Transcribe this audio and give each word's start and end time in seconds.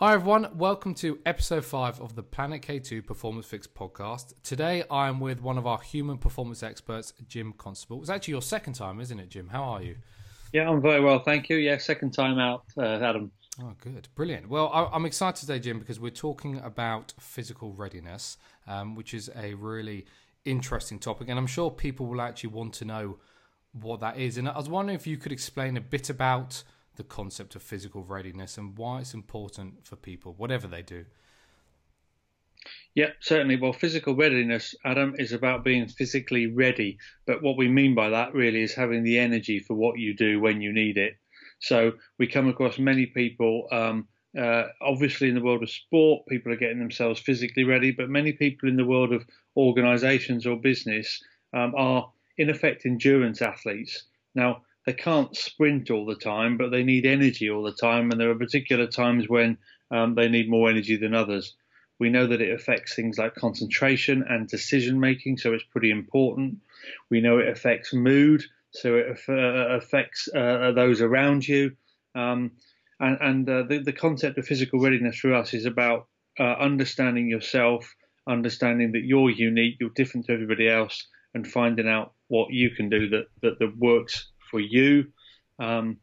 Hi 0.00 0.14
everyone, 0.14 0.56
welcome 0.56 0.94
to 0.94 1.18
episode 1.26 1.64
5 1.64 2.00
of 2.00 2.14
the 2.14 2.22
Planet 2.22 2.62
K2 2.62 3.04
Performance 3.04 3.46
Fix 3.46 3.66
podcast. 3.66 4.32
Today 4.44 4.84
I 4.88 5.08
am 5.08 5.18
with 5.18 5.42
one 5.42 5.58
of 5.58 5.66
our 5.66 5.80
human 5.80 6.18
performance 6.18 6.62
experts, 6.62 7.12
Jim 7.26 7.52
Constable. 7.58 8.00
It's 8.00 8.08
actually 8.08 8.30
your 8.30 8.42
second 8.42 8.74
time, 8.74 9.00
isn't 9.00 9.18
it, 9.18 9.28
Jim? 9.28 9.48
How 9.48 9.64
are 9.64 9.82
you? 9.82 9.96
Yeah, 10.52 10.70
I'm 10.70 10.80
very 10.80 11.00
well, 11.00 11.18
thank 11.18 11.48
you. 11.48 11.56
Yeah, 11.56 11.78
second 11.78 12.12
time 12.12 12.38
out, 12.38 12.62
uh, 12.76 12.82
Adam. 12.82 13.32
Oh, 13.60 13.74
good. 13.80 14.06
Brilliant. 14.14 14.48
Well, 14.48 14.70
I, 14.72 14.94
am 14.94 15.04
excited 15.04 15.40
today, 15.40 15.58
Jim, 15.58 15.80
because 15.80 15.98
we're 15.98 16.10
talking 16.10 16.60
about 16.60 17.12
physical 17.18 17.72
readiness, 17.72 18.38
um, 18.68 18.94
which 18.94 19.12
is 19.12 19.28
a 19.34 19.54
really 19.54 20.06
interesting 20.44 21.00
topic. 21.00 21.28
And 21.28 21.40
I'm 21.40 21.48
sure 21.48 21.72
people 21.72 22.06
will 22.06 22.20
actually 22.20 22.50
want 22.50 22.72
to 22.74 22.84
know 22.84 23.18
what 23.72 23.98
that 23.98 24.16
is. 24.16 24.38
And 24.38 24.48
I 24.48 24.56
was 24.56 24.68
wondering 24.68 24.94
if 24.94 25.08
you 25.08 25.16
could 25.16 25.32
explain 25.32 25.76
a 25.76 25.80
bit 25.80 26.08
about 26.08 26.62
the 26.98 27.04
concept 27.04 27.54
of 27.54 27.62
physical 27.62 28.02
readiness 28.02 28.58
and 28.58 28.76
why 28.76 29.00
it's 29.00 29.14
important 29.14 29.86
for 29.86 29.96
people, 29.96 30.34
whatever 30.36 30.66
they 30.66 30.82
do. 30.82 31.06
Yeah, 32.94 33.10
certainly. 33.20 33.56
Well, 33.56 33.72
physical 33.72 34.14
readiness, 34.16 34.74
Adam, 34.84 35.14
is 35.16 35.32
about 35.32 35.64
being 35.64 35.88
physically 35.88 36.46
ready. 36.46 36.98
But 37.24 37.42
what 37.42 37.56
we 37.56 37.68
mean 37.68 37.94
by 37.94 38.10
that 38.10 38.34
really 38.34 38.62
is 38.62 38.74
having 38.74 39.04
the 39.04 39.18
energy 39.18 39.60
for 39.60 39.74
what 39.74 39.98
you 39.98 40.14
do 40.14 40.40
when 40.40 40.60
you 40.60 40.72
need 40.72 40.98
it. 40.98 41.14
So 41.60 41.92
we 42.18 42.26
come 42.26 42.48
across 42.48 42.78
many 42.78 43.06
people. 43.06 43.68
Um, 43.70 44.08
uh, 44.36 44.64
obviously, 44.82 45.28
in 45.28 45.36
the 45.36 45.42
world 45.42 45.62
of 45.62 45.70
sport, 45.70 46.26
people 46.28 46.52
are 46.52 46.56
getting 46.56 46.80
themselves 46.80 47.20
physically 47.20 47.64
ready, 47.64 47.92
but 47.92 48.10
many 48.10 48.32
people 48.32 48.68
in 48.68 48.76
the 48.76 48.84
world 48.84 49.12
of 49.12 49.24
organisations 49.56 50.46
or 50.46 50.56
business 50.56 51.22
um, 51.54 51.72
are, 51.76 52.10
in 52.36 52.50
effect, 52.50 52.84
endurance 52.84 53.40
athletes. 53.40 54.04
Now, 54.34 54.62
they 54.88 54.94
can't 54.94 55.36
sprint 55.36 55.90
all 55.90 56.06
the 56.06 56.14
time, 56.14 56.56
but 56.56 56.70
they 56.70 56.82
need 56.82 57.04
energy 57.04 57.50
all 57.50 57.62
the 57.62 57.74
time, 57.74 58.10
and 58.10 58.18
there 58.18 58.30
are 58.30 58.34
particular 58.34 58.86
times 58.86 59.28
when 59.28 59.58
um, 59.90 60.14
they 60.14 60.30
need 60.30 60.48
more 60.48 60.70
energy 60.70 60.96
than 60.96 61.12
others. 61.12 61.54
We 61.98 62.08
know 62.08 62.26
that 62.26 62.40
it 62.40 62.54
affects 62.54 62.94
things 62.94 63.18
like 63.18 63.34
concentration 63.34 64.24
and 64.26 64.48
decision 64.48 64.98
making, 64.98 65.36
so 65.36 65.52
it's 65.52 65.62
pretty 65.64 65.90
important. 65.90 66.60
We 67.10 67.20
know 67.20 67.36
it 67.36 67.48
affects 67.48 67.92
mood, 67.92 68.44
so 68.70 68.96
it 68.96 69.18
uh, 69.28 69.76
affects 69.76 70.26
uh, 70.34 70.72
those 70.74 71.02
around 71.02 71.46
you. 71.46 71.76
Um, 72.14 72.52
and, 72.98 73.18
and 73.20 73.50
uh, 73.50 73.64
the, 73.64 73.80
the, 73.80 73.92
concept 73.92 74.38
of 74.38 74.46
physical 74.46 74.80
readiness 74.80 75.18
for 75.18 75.34
us 75.34 75.52
is 75.52 75.66
about 75.66 76.06
uh, 76.40 76.44
understanding 76.44 77.28
yourself, 77.28 77.94
understanding 78.26 78.92
that 78.92 79.04
you're 79.04 79.28
unique, 79.28 79.76
you're 79.80 79.90
different 79.90 80.24
to 80.28 80.32
everybody 80.32 80.66
else, 80.66 81.06
and 81.34 81.46
finding 81.46 81.86
out 81.86 82.14
what 82.28 82.54
you 82.54 82.70
can 82.70 82.88
do 82.88 83.10
that, 83.10 83.26
that, 83.42 83.58
that 83.58 83.76
works 83.76 84.28
for 84.50 84.60
you. 84.60 85.12
Um, 85.58 85.98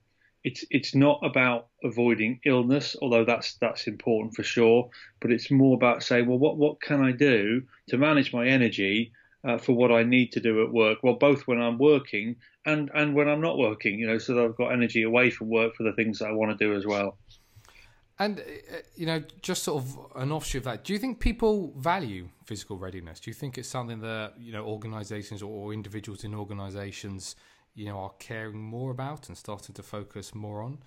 it's 0.45 0.63
it's 0.69 0.93
not 0.93 1.19
about 1.23 1.67
avoiding 1.83 2.39
illness, 2.45 2.95
although 3.01 3.25
that's 3.25 3.55
that's 3.55 3.87
important 3.87 4.35
for 4.35 4.43
sure. 4.43 4.89
But 5.19 5.31
it's 5.31 5.49
more 5.49 5.75
about 5.75 6.03
saying, 6.03 6.27
well, 6.27 6.37
what 6.37 6.57
what 6.57 6.79
can 6.79 7.01
I 7.01 7.11
do 7.11 7.63
to 7.89 7.97
manage 7.97 8.31
my 8.31 8.47
energy 8.47 9.11
uh, 9.43 9.57
for 9.57 9.73
what 9.73 9.91
I 9.91 10.03
need 10.03 10.31
to 10.33 10.39
do 10.39 10.63
at 10.63 10.71
work? 10.71 10.99
Well, 11.01 11.15
both 11.15 11.47
when 11.47 11.59
I'm 11.59 11.79
working 11.79 12.35
and 12.65 12.91
and 12.93 13.15
when 13.15 13.27
I'm 13.27 13.41
not 13.41 13.57
working, 13.57 13.97
you 13.97 14.05
know, 14.05 14.19
so 14.19 14.35
that 14.35 14.43
I've 14.45 14.55
got 14.55 14.71
energy 14.71 15.01
away 15.01 15.31
from 15.31 15.49
work 15.49 15.75
for 15.75 15.83
the 15.83 15.93
things 15.93 16.19
that 16.19 16.27
I 16.27 16.31
want 16.31 16.57
to 16.57 16.65
do 16.65 16.75
as 16.75 16.85
well. 16.85 17.17
And 18.19 18.39
uh, 18.39 18.77
you 18.95 19.07
know, 19.07 19.23
just 19.41 19.63
sort 19.63 19.83
of 19.83 19.97
an 20.15 20.31
offshoot 20.31 20.59
of 20.59 20.65
that, 20.65 20.83
do 20.83 20.93
you 20.93 20.99
think 20.99 21.19
people 21.19 21.73
value 21.77 22.29
physical 22.45 22.77
readiness? 22.77 23.19
Do 23.19 23.31
you 23.31 23.33
think 23.33 23.57
it's 23.57 23.67
something 23.67 23.99
that 24.01 24.33
you 24.39 24.51
know 24.51 24.63
organisations 24.63 25.41
or 25.41 25.73
individuals 25.73 26.23
in 26.23 26.35
organisations 26.35 27.35
you 27.75 27.85
know 27.85 27.99
are 27.99 28.13
caring 28.19 28.61
more 28.61 28.91
about 28.91 29.27
and 29.29 29.37
starting 29.37 29.75
to 29.75 29.83
focus 29.83 30.33
more 30.33 30.63
on? 30.63 30.79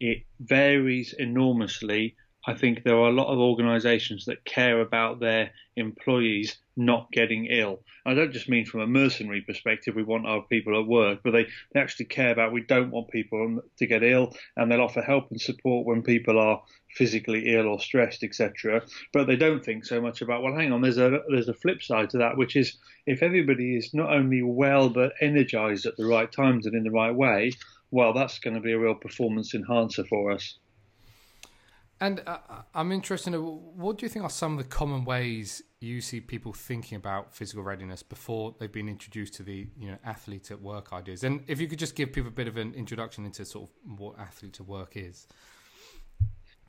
It 0.00 0.24
varies 0.40 1.14
enormously. 1.14 2.16
I 2.48 2.54
think 2.54 2.84
there 2.84 2.96
are 2.96 3.08
a 3.08 3.12
lot 3.12 3.32
of 3.32 3.40
organisations 3.40 4.26
that 4.26 4.44
care 4.44 4.80
about 4.80 5.18
their 5.18 5.50
employees 5.74 6.56
not 6.76 7.10
getting 7.10 7.46
ill. 7.46 7.80
I 8.04 8.14
don't 8.14 8.32
just 8.32 8.48
mean 8.48 8.66
from 8.66 8.82
a 8.82 8.86
mercenary 8.86 9.40
perspective, 9.40 9.96
we 9.96 10.04
want 10.04 10.28
our 10.28 10.42
people 10.42 10.78
at 10.78 10.86
work, 10.86 11.20
but 11.24 11.32
they, 11.32 11.46
they 11.72 11.80
actually 11.80 12.04
care 12.04 12.30
about 12.30 12.52
we 12.52 12.60
don't 12.60 12.92
want 12.92 13.08
people 13.08 13.62
to 13.78 13.86
get 13.86 14.04
ill 14.04 14.32
and 14.56 14.70
they'll 14.70 14.80
offer 14.80 15.02
help 15.02 15.28
and 15.32 15.40
support 15.40 15.86
when 15.86 16.02
people 16.02 16.38
are 16.38 16.62
physically 16.94 17.52
ill 17.52 17.66
or 17.66 17.80
stressed, 17.80 18.22
etc. 18.22 18.82
But 19.12 19.26
they 19.26 19.36
don't 19.36 19.64
think 19.64 19.84
so 19.84 20.00
much 20.00 20.22
about, 20.22 20.44
well, 20.44 20.54
hang 20.54 20.72
on, 20.72 20.82
there's 20.82 20.98
a, 20.98 21.22
there's 21.28 21.48
a 21.48 21.54
flip 21.54 21.82
side 21.82 22.10
to 22.10 22.18
that, 22.18 22.36
which 22.36 22.54
is 22.54 22.78
if 23.06 23.24
everybody 23.24 23.76
is 23.76 23.92
not 23.92 24.12
only 24.12 24.42
well 24.42 24.88
but 24.88 25.14
energized 25.20 25.84
at 25.84 25.96
the 25.96 26.06
right 26.06 26.30
times 26.30 26.66
and 26.66 26.76
in 26.76 26.84
the 26.84 26.92
right 26.92 27.14
way, 27.14 27.50
well, 27.90 28.12
that's 28.12 28.38
going 28.38 28.54
to 28.54 28.60
be 28.60 28.72
a 28.72 28.78
real 28.78 28.94
performance 28.94 29.52
enhancer 29.52 30.04
for 30.04 30.30
us. 30.30 30.58
And 32.00 32.22
uh, 32.26 32.38
I'm 32.74 32.92
interested 32.92 33.32
in 33.32 33.40
what 33.40 33.98
do 33.98 34.04
you 34.04 34.10
think 34.10 34.24
are 34.24 34.30
some 34.30 34.52
of 34.52 34.58
the 34.58 34.68
common 34.68 35.04
ways 35.04 35.62
you 35.80 36.00
see 36.00 36.20
people 36.20 36.52
thinking 36.52 36.96
about 36.96 37.34
physical 37.34 37.62
readiness 37.62 38.02
before 38.02 38.54
they've 38.58 38.72
been 38.72 38.88
introduced 38.88 39.34
to 39.34 39.42
the 39.42 39.68
you 39.78 39.90
know 39.90 39.96
athlete 40.04 40.50
at 40.50 40.60
work 40.60 40.92
ideas? 40.92 41.24
And 41.24 41.42
if 41.46 41.60
you 41.60 41.66
could 41.66 41.78
just 41.78 41.94
give 41.94 42.12
people 42.12 42.28
a 42.28 42.32
bit 42.32 42.48
of 42.48 42.58
an 42.58 42.74
introduction 42.74 43.24
into 43.24 43.44
sort 43.46 43.70
of 43.70 43.98
what 43.98 44.18
athlete 44.18 44.60
at 44.60 44.66
work 44.66 44.92
is. 44.94 45.26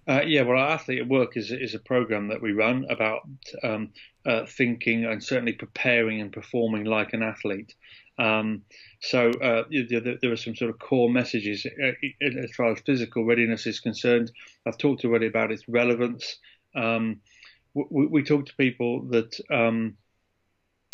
Uh, 0.07 0.21
yeah, 0.25 0.41
well, 0.41 0.57
our 0.57 0.69
athlete 0.69 0.99
at 1.01 1.07
work 1.09 1.35
is 1.35 1.51
is 1.51 1.75
a 1.75 1.79
program 1.79 2.29
that 2.29 2.41
we 2.41 2.53
run 2.53 2.85
about 2.89 3.27
um, 3.63 3.91
uh, 4.25 4.45
thinking 4.45 5.03
and 5.03 5.21
certainly 5.21 5.51
preparing 5.51 6.21
and 6.21 6.31
performing 6.31 6.85
like 6.85 7.11
an 7.11 7.21
athlete. 7.21 7.75
Um, 8.19 8.63
so 9.01 9.29
uh, 9.29 9.63
there 9.69 10.31
are 10.31 10.37
some 10.37 10.55
sort 10.55 10.71
of 10.71 10.79
core 10.79 11.09
messages 11.09 11.65
uh, 11.65 11.91
as 12.21 12.51
far 12.55 12.71
as 12.71 12.79
physical 12.79 13.25
readiness 13.25 13.67
is 13.67 13.79
concerned. 13.79 14.31
I've 14.65 14.77
talked 14.77 15.05
already 15.05 15.27
about 15.27 15.51
its 15.51 15.67
relevance. 15.67 16.37
Um, 16.75 17.21
we, 17.73 18.07
we, 18.07 18.23
talk 18.23 18.47
to 18.47 18.55
people 18.55 19.03
that 19.09 19.39
um, 19.51 19.97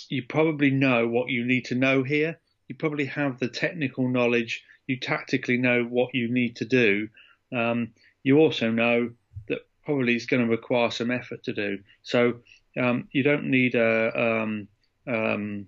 you 0.09 0.23
probably 0.23 0.69
know 0.69 1.07
what 1.07 1.29
you 1.29 1.45
need 1.45 1.65
to 1.65 1.75
know 1.75 2.03
here. 2.03 2.39
You 2.67 2.75
probably 2.75 3.05
have 3.05 3.39
the 3.39 3.47
technical 3.47 4.09
knowledge. 4.09 4.63
You 4.87 4.99
tactically 4.99 5.57
know 5.57 5.83
what 5.83 6.13
you 6.13 6.31
need 6.31 6.57
to 6.57 6.65
do. 6.65 7.07
Um, 7.55 7.93
you 8.23 8.37
also 8.39 8.69
know 8.69 9.11
that 9.47 9.59
probably 9.85 10.15
it's 10.15 10.25
going 10.25 10.43
to 10.43 10.49
require 10.49 10.91
some 10.91 11.11
effort 11.11 11.43
to 11.43 11.53
do. 11.53 11.79
So 12.01 12.39
um, 12.77 13.07
you 13.11 13.23
don't 13.23 13.45
need 13.45 13.75
a 13.75 14.57
um, 15.07 15.67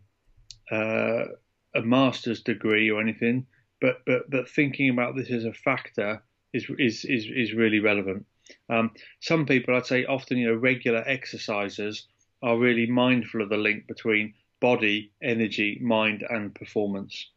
uh, 0.71 1.25
a 1.75 1.81
master's 1.81 2.41
degree 2.41 2.89
or 2.89 3.01
anything, 3.01 3.45
but 3.81 3.97
but 4.05 4.29
but 4.29 4.49
thinking 4.49 4.89
about 4.89 5.15
this 5.15 5.29
as 5.29 5.45
a 5.45 5.53
factor 5.53 6.23
is 6.53 6.65
is 6.79 7.05
is, 7.05 7.25
is 7.25 7.53
really 7.53 7.79
relevant. 7.79 8.25
Um, 8.69 8.91
some 9.19 9.45
people, 9.45 9.75
I'd 9.75 9.85
say, 9.85 10.05
often 10.05 10.37
you 10.37 10.47
know 10.47 10.55
regular 10.55 11.03
exercisers 11.03 12.03
are 12.41 12.57
really 12.57 12.85
mindful 12.85 13.41
of 13.41 13.49
the 13.49 13.57
link 13.57 13.87
between 13.87 14.33
body, 14.59 15.11
energy, 15.21 15.79
mind, 15.81 16.23
and 16.29 16.53
performance. 16.53 17.29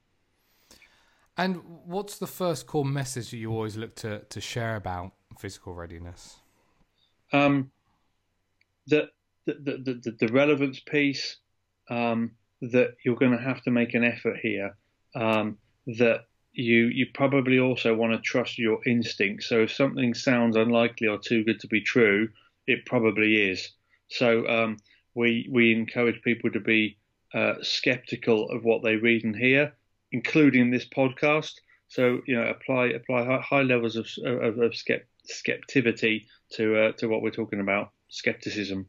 And 1.37 1.63
what's 1.85 2.19
the 2.19 2.27
first 2.27 2.67
core 2.67 2.85
message 2.85 3.31
that 3.31 3.37
you 3.37 3.53
always 3.53 3.77
look 3.77 3.95
to, 3.97 4.21
to 4.21 4.41
share 4.41 4.77
about 4.77 5.13
physical 5.39 5.73
readiness? 5.73 6.39
Um, 7.33 7.71
the, 8.87 9.09
the, 9.47 9.55
the, 9.55 10.01
the, 10.03 10.27
the 10.27 10.33
relevance 10.33 10.81
piece, 10.81 11.37
um, 11.89 12.33
that 12.61 12.95
you're 13.05 13.17
going 13.17 13.37
to 13.37 13.43
have 13.43 13.63
to 13.63 13.71
make 13.71 13.95
an 13.95 14.05
effort 14.05 14.37
here, 14.43 14.77
um, 15.15 15.59
that 15.87 16.27
you 16.53 16.87
you 16.87 17.07
probably 17.15 17.59
also 17.61 17.95
want 17.95 18.13
to 18.13 18.19
trust 18.19 18.59
your 18.59 18.81
instincts. 18.87 19.49
So 19.49 19.63
if 19.63 19.73
something 19.73 20.15
sounds 20.15 20.57
unlikely 20.57 21.07
or 21.07 21.19
too 21.19 21.45
good 21.45 21.61
to 21.61 21.69
be 21.69 21.81
true, 21.81 22.29
it 22.67 22.85
probably 22.87 23.51
is. 23.51 23.71
So 24.09 24.47
um, 24.49 24.79
we 25.15 25.49
we 25.51 25.73
encourage 25.73 26.21
people 26.23 26.51
to 26.51 26.61
be 26.61 26.99
uh, 27.35 27.55
skeptical 27.63 28.51
of 28.51 28.65
what 28.65 28.83
they 28.83 28.97
read 28.97 29.25
and 29.25 29.37
hear, 29.37 29.75
including 30.13 30.71
this 30.71 30.87
podcast. 30.87 31.53
So 31.89 32.21
you 32.27 32.37
know, 32.37 32.49
apply 32.49 32.87
apply 32.89 33.41
high, 33.41 33.63
levels 33.63 33.97
of 33.97 34.09
of, 34.25 34.59
of 34.59 34.75
to 36.53 36.77
uh, 36.77 36.93
to 36.93 37.07
what 37.09 37.23
we're 37.23 37.31
talking 37.31 37.61
about, 37.61 37.93
skepticism. 38.09 38.89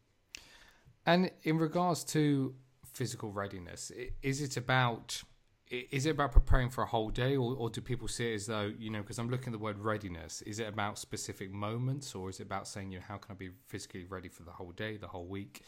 And 1.06 1.32
in 1.44 1.58
regards 1.58 2.04
to 2.06 2.54
physical 3.00 3.32
readiness, 3.32 3.94
is 4.22 4.42
it 4.42 4.58
about 4.58 5.24
is 5.70 6.06
it 6.06 6.10
about 6.10 6.32
preparing 6.34 6.70
for 6.70 6.84
a 6.84 6.88
whole 6.88 7.10
day, 7.10 7.38
or, 7.38 7.56
or 7.56 7.70
do 7.70 7.80
people 7.80 8.08
see 8.08 8.32
it 8.32 8.36
as 8.36 8.46
though 8.48 8.74
you 8.78 8.90
know? 8.90 9.02
Because 9.02 9.20
I'm 9.20 9.30
looking 9.30 9.54
at 9.54 9.54
the 9.54 9.64
word 9.68 9.80
readiness. 9.80 10.42
Is 10.42 10.60
it 10.60 10.68
about 10.68 11.00
specific 11.00 11.50
moments, 11.50 12.14
or 12.14 12.30
is 12.30 12.42
it 12.42 12.44
about 12.44 12.68
saying, 12.68 12.92
you 12.92 13.00
know, 13.00 13.06
how 13.08 13.18
can 13.18 13.32
I 13.32 13.36
be 13.36 13.52
physically 13.68 14.04
ready 14.04 14.28
for 14.28 14.44
the 14.44 14.52
whole 14.52 14.74
day, 14.74 14.98
the 14.98 15.08
whole 15.08 15.28
week? 15.28 15.62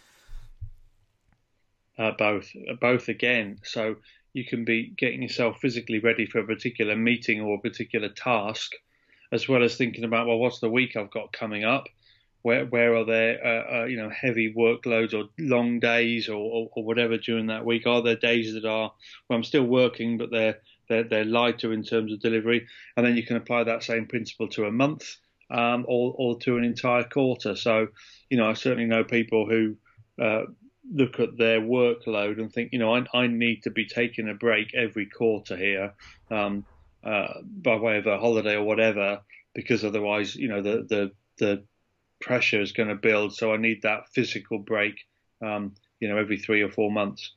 Uh, 1.98 2.12
both, 2.18 2.52
uh, 2.70 2.74
both 2.82 3.08
again. 3.08 3.60
So 3.64 3.96
you 4.34 4.44
can 4.44 4.66
be 4.66 4.94
getting 4.98 5.22
yourself 5.22 5.60
physically 5.62 6.00
ready 6.00 6.26
for 6.26 6.40
a 6.40 6.46
particular 6.46 6.96
meeting 6.98 7.40
or 7.40 7.56
a 7.56 7.62
particular 7.62 8.10
task, 8.10 8.74
as 9.32 9.48
well 9.48 9.64
as 9.64 9.78
thinking 9.78 10.04
about, 10.04 10.28
well, 10.28 10.40
what's 10.40 10.60
the 10.60 10.70
week 10.70 10.98
I've 10.98 11.12
got 11.12 11.32
coming 11.32 11.64
up? 11.64 11.88
Where 12.42 12.66
where 12.66 12.96
are 12.96 13.06
there 13.06 13.46
uh, 13.46 13.82
uh, 13.82 13.86
you 13.86 13.98
know 13.98 14.10
heavy 14.10 14.54
workloads 14.54 15.14
or 15.14 15.30
long 15.40 15.80
days 15.80 16.30
or, 16.30 16.36
or, 16.36 16.70
or, 16.76 16.84
whatever 16.84 17.18
during 17.18 17.48
that 17.48 17.66
week? 17.66 17.88
Are 17.88 18.02
there 18.02 18.16
days 18.16 18.54
that 18.54 18.66
are 18.66 18.92
well 19.28 19.38
I'm 19.38 19.44
still 19.44 19.64
working 19.66 20.18
but 20.18 20.32
they're 20.32 20.60
they're, 20.90 21.04
they're 21.04 21.26
lighter 21.26 21.72
in 21.72 21.84
terms 21.84 22.12
of 22.12 22.20
delivery, 22.20 22.68
and 22.98 23.06
then 23.06 23.16
you 23.16 23.24
can 23.24 23.38
apply 23.38 23.64
that 23.64 23.84
same 23.84 24.08
principle 24.08 24.50
to 24.50 24.66
a 24.66 24.72
month. 24.72 25.18
um, 25.52 25.86
or, 25.88 26.16
or 26.18 26.40
to 26.40 26.58
an 26.58 26.64
entire 26.64 27.04
quarter. 27.04 27.56
So, 27.56 27.88
you 28.30 28.38
know, 28.38 28.50
I 28.50 28.54
certainly 28.54 28.86
know 28.86 29.04
people 29.04 29.48
who 29.48 29.76
uh, 30.22 30.44
look 30.92 31.20
at 31.20 31.38
their 31.38 31.60
workload 31.60 32.40
and 32.40 32.52
think, 32.52 32.72
you 32.72 32.80
know, 32.80 32.96
I, 32.96 33.06
I 33.14 33.28
need 33.28 33.64
to 33.64 33.70
be 33.70 33.86
taking 33.86 34.30
a 34.30 34.34
break 34.34 34.74
every 34.74 35.06
quarter 35.06 35.58
here 35.58 35.94
um, 36.30 36.66
uh, 37.04 37.34
by 37.44 37.76
way 37.76 37.98
of 37.98 38.08
a 38.08 38.18
holiday 38.18 38.56
or 38.56 38.64
whatever, 38.64 39.22
because 39.54 39.84
otherwise, 39.84 40.36
you 40.36 40.48
know, 40.48 40.62
the 40.62 40.86
the 40.88 41.12
the 41.38 41.64
pressure 42.22 42.62
is 42.62 42.72
going 42.72 42.90
to 42.90 42.96
build. 42.96 43.36
So 43.36 43.54
I 43.54 43.58
need 43.58 43.82
that 43.82 44.10
physical 44.14 44.60
break, 44.60 44.96
um, 45.42 45.74
you 46.00 46.08
know, 46.08 46.18
every 46.18 46.38
three 46.38 46.62
or 46.62 46.70
four 46.70 46.92
months. 46.92 47.34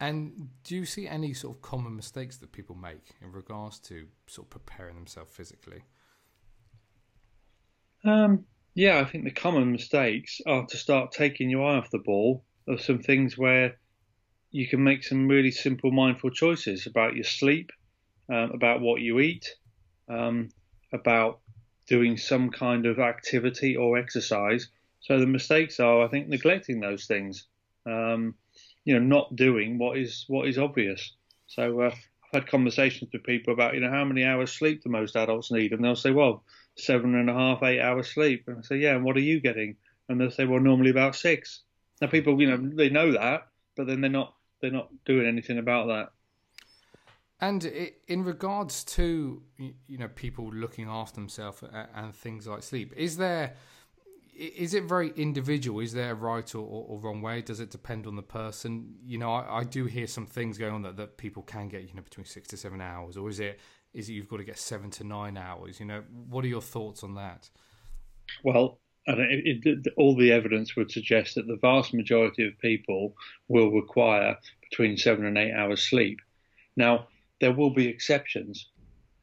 And 0.00 0.50
do 0.62 0.76
you 0.76 0.84
see 0.84 1.08
any 1.08 1.32
sort 1.34 1.56
of 1.56 1.62
common 1.62 1.96
mistakes 1.96 2.36
that 2.36 2.52
people 2.52 2.76
make 2.76 3.14
in 3.20 3.32
regards 3.32 3.80
to 3.80 4.06
sort 4.26 4.46
of 4.46 4.50
preparing 4.50 4.94
themselves 4.94 5.32
physically? 5.32 5.82
Um, 8.04 8.44
yeah, 8.74 9.00
I 9.00 9.04
think 9.04 9.24
the 9.24 9.32
common 9.32 9.72
mistakes 9.72 10.40
are 10.46 10.64
to 10.66 10.76
start 10.76 11.10
taking 11.10 11.50
your 11.50 11.68
eye 11.68 11.78
off 11.78 11.90
the 11.90 11.98
ball 11.98 12.44
of 12.68 12.80
some 12.80 13.00
things 13.00 13.36
where 13.36 13.76
you 14.50 14.68
can 14.68 14.82
make 14.84 15.02
some 15.02 15.26
really 15.26 15.50
simple, 15.50 15.90
mindful 15.90 16.30
choices 16.30 16.86
about 16.86 17.14
your 17.16 17.24
sleep, 17.24 17.70
um, 18.32 18.52
about 18.52 18.80
what 18.80 19.00
you 19.00 19.18
eat, 19.18 19.48
um, 20.08 20.48
about 20.92 21.40
doing 21.88 22.16
some 22.16 22.50
kind 22.50 22.86
of 22.86 22.98
activity 22.98 23.76
or 23.76 23.98
exercise. 23.98 24.68
So 25.00 25.18
the 25.18 25.26
mistakes 25.26 25.80
are, 25.80 26.04
I 26.04 26.08
think, 26.08 26.28
neglecting 26.28 26.80
those 26.80 27.06
things. 27.06 27.46
Um, 27.86 28.34
you 28.84 28.94
know, 28.94 29.04
not 29.04 29.36
doing 29.36 29.78
what 29.78 29.98
is 29.98 30.24
what 30.28 30.48
is 30.48 30.58
obvious. 30.58 31.12
So 31.46 31.80
uh, 31.82 31.86
I've 31.86 32.42
had 32.42 32.50
conversations 32.50 33.10
with 33.12 33.22
people 33.22 33.52
about, 33.52 33.74
you 33.74 33.80
know, 33.80 33.90
how 33.90 34.04
many 34.04 34.24
hours 34.24 34.52
sleep 34.52 34.82
do 34.82 34.90
most 34.90 35.16
adults 35.16 35.50
need, 35.50 35.72
and 35.72 35.82
they'll 35.82 35.96
say, 35.96 36.10
well, 36.10 36.42
seven 36.76 37.14
and 37.14 37.30
a 37.30 37.34
half, 37.34 37.62
eight 37.62 37.80
hours 37.80 38.08
sleep. 38.08 38.44
And 38.46 38.58
I 38.58 38.62
say, 38.62 38.76
yeah, 38.76 38.94
and 38.94 39.04
what 39.04 39.16
are 39.16 39.20
you 39.20 39.40
getting? 39.40 39.76
And 40.08 40.20
they'll 40.20 40.30
say, 40.30 40.44
well, 40.44 40.60
normally 40.60 40.90
about 40.90 41.16
six. 41.16 41.62
Now 42.00 42.08
people, 42.08 42.40
you 42.40 42.48
know, 42.48 42.70
they 42.74 42.90
know 42.90 43.12
that, 43.12 43.48
but 43.76 43.86
then 43.86 44.00
they're 44.00 44.10
not 44.10 44.34
they're 44.60 44.70
not 44.70 44.88
doing 45.04 45.26
anything 45.26 45.58
about 45.58 45.88
that. 45.88 46.10
And 47.40 47.64
in 48.08 48.24
regards 48.24 48.82
to 48.84 49.42
you 49.58 49.98
know 49.98 50.08
people 50.08 50.50
looking 50.52 50.88
after 50.88 51.14
themselves 51.14 51.62
uh, 51.62 51.86
and 51.94 52.14
things 52.14 52.48
like 52.48 52.62
sleep, 52.64 52.92
is 52.96 53.16
there 53.16 53.54
is 54.38 54.74
it 54.74 54.84
very 54.84 55.12
individual? 55.16 55.80
Is 55.80 55.92
there 55.92 56.12
a 56.12 56.14
right 56.14 56.54
or, 56.54 56.64
or, 56.64 57.00
wrong 57.00 57.20
way? 57.20 57.42
Does 57.42 57.58
it 57.58 57.70
depend 57.70 58.06
on 58.06 58.14
the 58.14 58.22
person? 58.22 58.94
You 59.04 59.18
know, 59.18 59.32
I, 59.32 59.58
I, 59.58 59.64
do 59.64 59.86
hear 59.86 60.06
some 60.06 60.26
things 60.26 60.58
going 60.58 60.72
on 60.72 60.82
that, 60.82 60.96
that 60.96 61.16
people 61.16 61.42
can 61.42 61.68
get, 61.68 61.82
you 61.88 61.94
know, 61.94 62.02
between 62.02 62.24
six 62.24 62.46
to 62.48 62.56
seven 62.56 62.80
hours, 62.80 63.16
or 63.16 63.28
is 63.28 63.40
it 63.40 63.58
is 63.94 64.08
it 64.08 64.12
you've 64.12 64.28
got 64.28 64.36
to 64.36 64.44
get 64.44 64.58
seven 64.58 64.90
to 64.92 65.04
nine 65.04 65.36
hours? 65.36 65.80
You 65.80 65.86
know, 65.86 66.02
what 66.28 66.44
are 66.44 66.48
your 66.48 66.62
thoughts 66.62 67.02
on 67.02 67.14
that? 67.16 67.50
Well, 68.44 68.78
it, 69.06 69.66
it, 69.66 69.92
all 69.96 70.16
the 70.16 70.32
evidence 70.32 70.76
would 70.76 70.90
suggest 70.90 71.34
that 71.34 71.46
the 71.46 71.58
vast 71.60 71.92
majority 71.94 72.46
of 72.46 72.58
people 72.58 73.14
will 73.48 73.70
require 73.70 74.36
between 74.70 74.96
seven 74.96 75.24
and 75.24 75.38
eight 75.38 75.52
hours 75.52 75.82
sleep. 75.82 76.20
Now, 76.76 77.08
there 77.40 77.52
will 77.52 77.70
be 77.70 77.86
exceptions. 77.86 78.68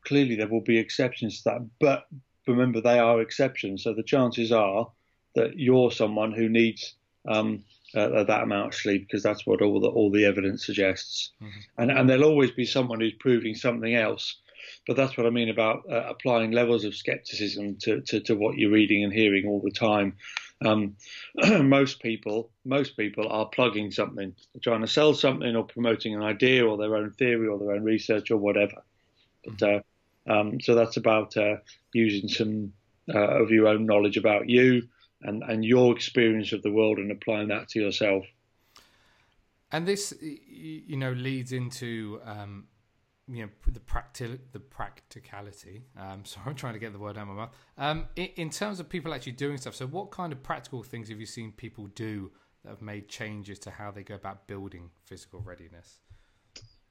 Clearly, 0.05 0.35
there 0.35 0.47
will 0.47 0.61
be 0.61 0.77
exceptions 0.77 1.41
to 1.41 1.49
that, 1.49 1.61
but 1.79 2.07
remember 2.47 2.81
they 2.81 2.99
are 2.99 3.21
exceptions. 3.21 3.83
So 3.83 3.93
the 3.93 4.03
chances 4.03 4.51
are 4.51 4.87
that 5.35 5.57
you're 5.57 5.91
someone 5.91 6.31
who 6.31 6.47
needs 6.47 6.95
um, 7.27 7.63
uh, 7.95 8.23
that 8.23 8.43
amount 8.43 8.67
of 8.67 8.75
sleep 8.75 9.07
because 9.07 9.23
that's 9.23 9.45
what 9.45 9.61
all 9.61 9.79
the 9.79 9.87
all 9.87 10.11
the 10.11 10.25
evidence 10.25 10.65
suggests. 10.65 11.31
Mm-hmm. 11.41 11.81
And 11.81 11.91
and 11.91 12.09
there'll 12.09 12.25
always 12.25 12.51
be 12.51 12.65
someone 12.65 12.99
who's 12.99 13.13
proving 13.13 13.55
something 13.55 13.95
else. 13.95 14.35
But 14.87 14.97
that's 14.97 15.17
what 15.17 15.27
I 15.27 15.29
mean 15.29 15.49
about 15.49 15.83
uh, 15.89 16.05
applying 16.07 16.51
levels 16.51 16.85
of 16.85 16.95
skepticism 16.95 17.77
to, 17.81 18.01
to, 18.01 18.19
to, 18.21 18.35
what 18.35 18.57
you're 18.57 18.71
reading 18.71 19.03
and 19.03 19.13
hearing 19.13 19.45
all 19.47 19.61
the 19.63 19.71
time. 19.71 20.15
Um, 20.63 20.95
most 21.67 22.01
people, 22.01 22.49
most 22.63 22.95
people 22.95 23.27
are 23.27 23.47
plugging 23.47 23.91
something, 23.91 24.33
They're 24.53 24.61
trying 24.61 24.81
to 24.81 24.87
sell 24.87 25.13
something 25.13 25.55
or 25.55 25.63
promoting 25.63 26.15
an 26.15 26.23
idea 26.23 26.65
or 26.65 26.77
their 26.77 26.95
own 26.95 27.11
theory 27.11 27.47
or 27.47 27.59
their 27.59 27.71
own 27.71 27.83
research 27.83 28.31
or 28.31 28.37
whatever. 28.37 28.83
But 29.43 29.57
mm-hmm. 29.57 30.31
uh, 30.31 30.33
um, 30.33 30.61
so 30.61 30.75
that's 30.75 30.97
about 30.97 31.35
uh, 31.37 31.57
using 31.93 32.29
some 32.29 32.73
uh, 33.13 33.41
of 33.41 33.51
your 33.51 33.67
own 33.67 33.85
knowledge 33.85 34.17
about 34.17 34.49
you 34.49 34.87
and, 35.21 35.43
and 35.43 35.63
your 35.63 35.95
experience 35.95 36.53
of 36.53 36.61
the 36.63 36.71
world 36.71 36.97
and 36.97 37.11
applying 37.11 37.49
that 37.49 37.69
to 37.69 37.79
yourself. 37.79 38.25
And 39.71 39.87
this, 39.87 40.13
you 40.21 40.95
know, 40.95 41.11
leads 41.11 41.51
into 41.51 42.21
um, 42.23 42.67
you 43.27 43.43
know 43.43 43.49
the 43.67 43.79
practi- 43.79 44.39
the 44.51 44.59
practicality. 44.59 45.83
Um, 45.97 46.25
sorry, 46.25 46.47
I'm 46.47 46.55
trying 46.55 46.73
to 46.73 46.79
get 46.79 46.93
the 46.93 46.99
word 46.99 47.17
out 47.17 47.23
of 47.23 47.27
my 47.29 47.33
mouth. 47.33 47.53
Um, 47.77 48.05
in, 48.15 48.29
in, 48.35 48.49
terms 48.49 48.79
of 48.79 48.89
people 48.89 49.13
actually 49.13 49.33
doing 49.33 49.57
stuff, 49.57 49.75
so 49.75 49.87
what 49.87 50.11
kind 50.11 50.31
of 50.31 50.43
practical 50.43 50.83
things 50.83 51.09
have 51.09 51.19
you 51.19 51.25
seen 51.25 51.51
people 51.51 51.87
do 51.87 52.31
that 52.63 52.69
have 52.69 52.81
made 52.81 53.07
changes 53.07 53.59
to 53.59 53.71
how 53.71 53.91
they 53.91 54.03
go 54.03 54.15
about 54.15 54.47
building 54.47 54.89
physical 55.05 55.39
readiness? 55.41 55.99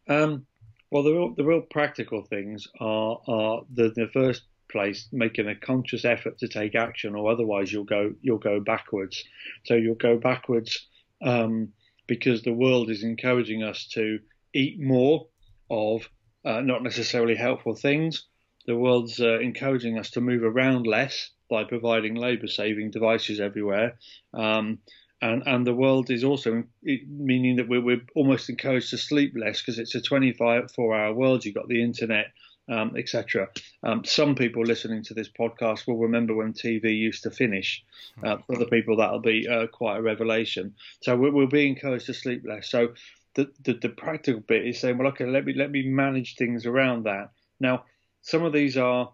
Um, 0.09 0.47
well, 0.91 1.03
the 1.03 1.13
real, 1.13 1.35
the 1.35 1.45
real 1.45 1.63
practical 1.71 2.25
things 2.25 2.67
are 2.81 3.19
are 3.29 3.63
the, 3.73 3.93
the 3.95 4.09
first 4.13 4.43
place 4.71 5.09
making 5.13 5.49
a 5.49 5.55
conscious 5.55 6.05
effort 6.05 6.39
to 6.39 6.49
take 6.49 6.75
action, 6.75 7.15
or 7.15 7.31
otherwise 7.31 7.73
you'll 7.73 7.85
go 7.85 8.13
you'll 8.23 8.39
go 8.39 8.61
backwards. 8.61 9.23
So 9.65 9.75
you'll 9.75 9.95
go 9.95 10.19
backwards 10.19 10.89
um, 11.23 11.69
because 12.07 12.43
the 12.43 12.53
world 12.53 12.91
is 12.91 13.03
encouraging 13.03 13.63
us 13.63 13.87
to 13.93 14.19
eat 14.53 14.81
more 14.81 15.27
of 15.71 16.09
uh, 16.45 16.61
not 16.61 16.83
necessarily 16.83 17.35
helpful 17.35 17.75
things. 17.75 18.25
The 18.67 18.77
world's 18.77 19.21
uh, 19.21 19.41
encouraging 19.41 19.99
us 19.99 20.11
to 20.13 20.21
move 20.21 20.43
around 20.43 20.87
less 20.87 21.31
by 21.51 21.65
providing 21.65 22.15
labour 22.15 22.49
saving 22.49 22.91
devices 22.91 23.41
everywhere. 23.41 23.99
Um, 24.33 24.79
and 25.21 25.43
and 25.47 25.67
the 25.67 25.75
world 25.75 26.11
is 26.11 26.25
also 26.25 26.65
meaning 26.83 27.57
that 27.57 27.69
we're, 27.69 27.81
we're 27.81 28.07
almost 28.15 28.51
encouraged 28.51 28.91
to 28.91 28.99
sleep 28.99 29.35
less 29.37 29.61
because 29.61 29.79
it's 29.79 29.95
a 29.95 30.01
24 30.01 30.67
hour 30.95 31.13
world. 31.15 31.45
You've 31.45 31.55
got 31.55 31.69
the 31.69 31.83
internet, 31.83 32.27
um, 32.69 32.95
etc. 32.97 33.49
Um, 33.83 34.05
some 34.05 34.35
people 34.35 34.63
listening 34.63 35.03
to 35.05 35.15
this 35.15 35.29
podcast 35.29 35.87
will 35.87 35.99
remember 35.99 36.35
when 36.35 36.53
TV 36.53 36.97
used 36.97 37.23
to 37.23 37.31
finish. 37.31 37.83
Uh, 38.23 38.39
for 38.39 38.57
other 38.57 38.67
people, 38.67 38.97
that'll 38.97 39.21
be 39.21 39.49
uh, 39.49 39.67
quite 39.67 39.99
a 39.99 40.03
revelation. 40.03 40.75
So 41.03 41.17
we'll, 41.17 41.33
we'll 41.33 41.47
be 41.47 41.69
encouraged 41.69 42.07
to 42.07 42.15
sleep 42.15 42.45
less. 42.47 42.69
So 42.69 42.95
the, 43.35 43.51
the, 43.63 43.75
the 43.75 43.89
practical 43.89 44.41
bit 44.41 44.67
is 44.67 44.79
saying, 44.81 44.99
well, 44.99 45.09
okay, 45.09 45.27
let 45.27 45.45
me 45.45 45.55
let 45.55 45.71
me 45.71 45.83
manage 45.89 46.37
things 46.37 46.67
around 46.67 47.05
that. 47.05 47.31
Now, 47.61 47.85
some 48.23 48.45
of 48.45 48.53
these 48.53 48.77
are 48.77 49.13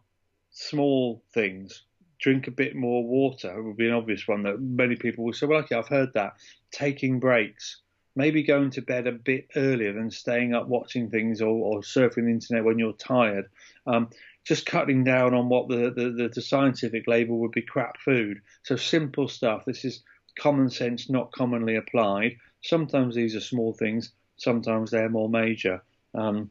small 0.51 1.23
things 1.33 1.85
drink 2.21 2.47
a 2.47 2.53
bit 2.53 2.77
more 2.77 3.03
water 3.03 3.63
would 3.63 3.77
be 3.77 3.89
an 3.89 3.95
obvious 3.95 4.29
one 4.29 4.43
that 4.43 4.61
many 4.61 4.95
people 4.95 5.25
will 5.25 5.33
say, 5.33 5.47
well, 5.47 5.61
okay, 5.61 5.75
I've 5.75 5.89
heard 5.89 6.13
that. 6.15 6.35
Taking 6.71 7.19
breaks, 7.19 7.81
maybe 8.15 8.43
going 8.43 8.71
to 8.73 8.83
bed 8.83 9.07
a 9.07 9.13
bit 9.13 9.49
earlier 9.57 9.93
than 9.93 10.11
staying 10.11 10.55
up 10.55 10.69
watching 10.69 11.11
things 11.11 11.41
or, 11.41 11.49
or 11.49 11.81
surfing 11.81 12.27
the 12.27 12.31
internet 12.31 12.65
when 12.65 12.79
you're 12.79 12.93
tired. 12.93 13.47
Um, 13.87 14.11
just 14.45 14.67
cutting 14.67 15.05
down 15.05 15.35
on 15.35 15.49
what 15.49 15.69
the, 15.69 15.91
the, 15.91 16.31
the, 16.33 16.43
scientific 16.43 17.07
label 17.07 17.39
would 17.39 17.53
be 17.53 17.63
crap 17.63 17.99
food. 18.01 18.41
So 18.63 18.77
simple 18.77 19.29
stuff. 19.29 19.65
This 19.65 19.85
is 19.85 20.03
common 20.39 20.71
sense, 20.71 21.11
not 21.11 21.33
commonly 21.33 21.77
applied. 21.77 22.37
Sometimes 22.63 23.15
these 23.15 23.35
are 23.37 23.41
small 23.41 23.73
things, 23.73 24.13
sometimes 24.41 24.91
they're 24.91 25.09
more 25.09 25.29
major. 25.29 25.83
Um, 26.15 26.51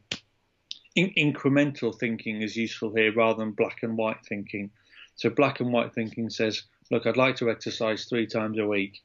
in- 0.94 1.12
incremental 1.18 1.96
thinking 1.98 2.40
is 2.40 2.56
useful 2.56 2.94
here 2.94 3.12
rather 3.12 3.40
than 3.40 3.52
black 3.52 3.82
and 3.82 3.98
white 3.98 4.24
thinking. 4.26 4.70
So 5.16 5.28
black 5.28 5.60
and 5.60 5.72
white 5.72 5.92
thinking 5.92 6.30
says, 6.30 6.62
look, 6.90 7.06
I'd 7.06 7.16
like 7.16 7.36
to 7.36 7.50
exercise 7.50 8.04
three 8.04 8.26
times 8.26 8.58
a 8.58 8.66
week, 8.66 9.00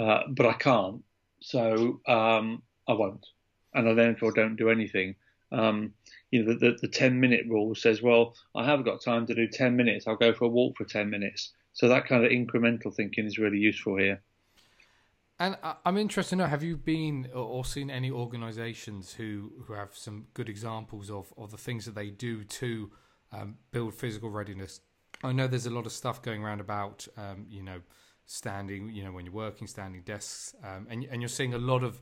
uh, 0.00 0.22
but 0.28 0.46
I 0.46 0.54
can't, 0.54 1.04
so 1.40 2.00
um, 2.08 2.62
I 2.88 2.94
won't, 2.94 3.24
and 3.74 3.88
I 3.88 3.94
therefore 3.94 4.32
don't 4.32 4.56
do 4.56 4.70
anything. 4.70 5.14
Um, 5.52 5.92
you 6.30 6.42
know, 6.42 6.54
the, 6.54 6.58
the, 6.58 6.78
the 6.82 6.88
10 6.88 7.20
minute 7.20 7.44
rule 7.48 7.74
says, 7.74 8.02
well, 8.02 8.34
I 8.54 8.64
have 8.64 8.84
got 8.84 9.02
time 9.02 9.26
to 9.26 9.34
do 9.34 9.46
10 9.46 9.76
minutes. 9.76 10.06
I'll 10.06 10.16
go 10.16 10.32
for 10.32 10.46
a 10.46 10.48
walk 10.48 10.76
for 10.76 10.84
10 10.84 11.08
minutes. 11.08 11.52
So 11.74 11.88
that 11.88 12.06
kind 12.06 12.24
of 12.24 12.32
incremental 12.32 12.94
thinking 12.94 13.26
is 13.26 13.38
really 13.38 13.58
useful 13.58 13.96
here. 13.96 14.22
And 15.38 15.56
I'm 15.84 15.98
interested 15.98 16.30
to 16.30 16.36
know: 16.36 16.46
Have 16.46 16.62
you 16.62 16.76
been 16.76 17.28
or 17.34 17.64
seen 17.64 17.90
any 17.90 18.10
organisations 18.10 19.12
who 19.12 19.52
who 19.66 19.74
have 19.74 19.96
some 19.96 20.26
good 20.34 20.48
examples 20.48 21.10
of 21.10 21.32
of 21.36 21.50
the 21.50 21.58
things 21.58 21.84
that 21.84 21.94
they 21.94 22.10
do 22.10 22.44
to 22.44 22.90
um, 23.32 23.56
build 23.70 23.94
physical 23.94 24.30
readiness 24.30 24.80
I 25.22 25.32
know 25.32 25.46
there's 25.46 25.66
a 25.66 25.70
lot 25.70 25.86
of 25.86 25.92
stuff 25.92 26.22
going 26.22 26.42
around 26.42 26.60
about, 26.60 27.06
um, 27.16 27.46
you 27.48 27.62
know, 27.62 27.80
standing, 28.26 28.90
you 28.90 29.04
know, 29.04 29.12
when 29.12 29.24
you're 29.24 29.34
working, 29.34 29.66
standing 29.66 30.02
desks, 30.02 30.54
um, 30.64 30.86
and 30.90 31.04
and 31.04 31.22
you're 31.22 31.28
seeing 31.28 31.54
a 31.54 31.58
lot 31.58 31.82
of 31.82 32.00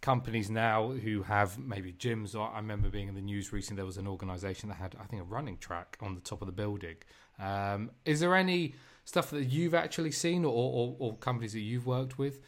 companies 0.00 0.50
now 0.50 0.90
who 0.90 1.22
have 1.22 1.58
maybe 1.58 1.92
gyms. 1.92 2.34
Or 2.34 2.48
I 2.48 2.56
remember 2.56 2.88
being 2.88 3.08
in 3.08 3.14
the 3.14 3.20
news 3.20 3.52
recently. 3.52 3.78
There 3.78 3.86
was 3.86 3.96
an 3.96 4.06
organisation 4.06 4.68
that 4.68 4.76
had, 4.76 4.96
I 5.00 5.04
think, 5.04 5.22
a 5.22 5.24
running 5.24 5.58
track 5.58 5.96
on 6.00 6.14
the 6.14 6.20
top 6.20 6.42
of 6.42 6.46
the 6.46 6.52
building. 6.52 6.96
Um, 7.38 7.90
is 8.04 8.20
there 8.20 8.34
any 8.34 8.74
stuff 9.04 9.30
that 9.30 9.44
you've 9.44 9.74
actually 9.74 10.12
seen, 10.12 10.44
or, 10.44 10.52
or, 10.52 10.96
or 10.98 11.16
companies 11.16 11.54
that 11.54 11.60
you've 11.60 11.86
worked 11.86 12.18
with? 12.18 12.40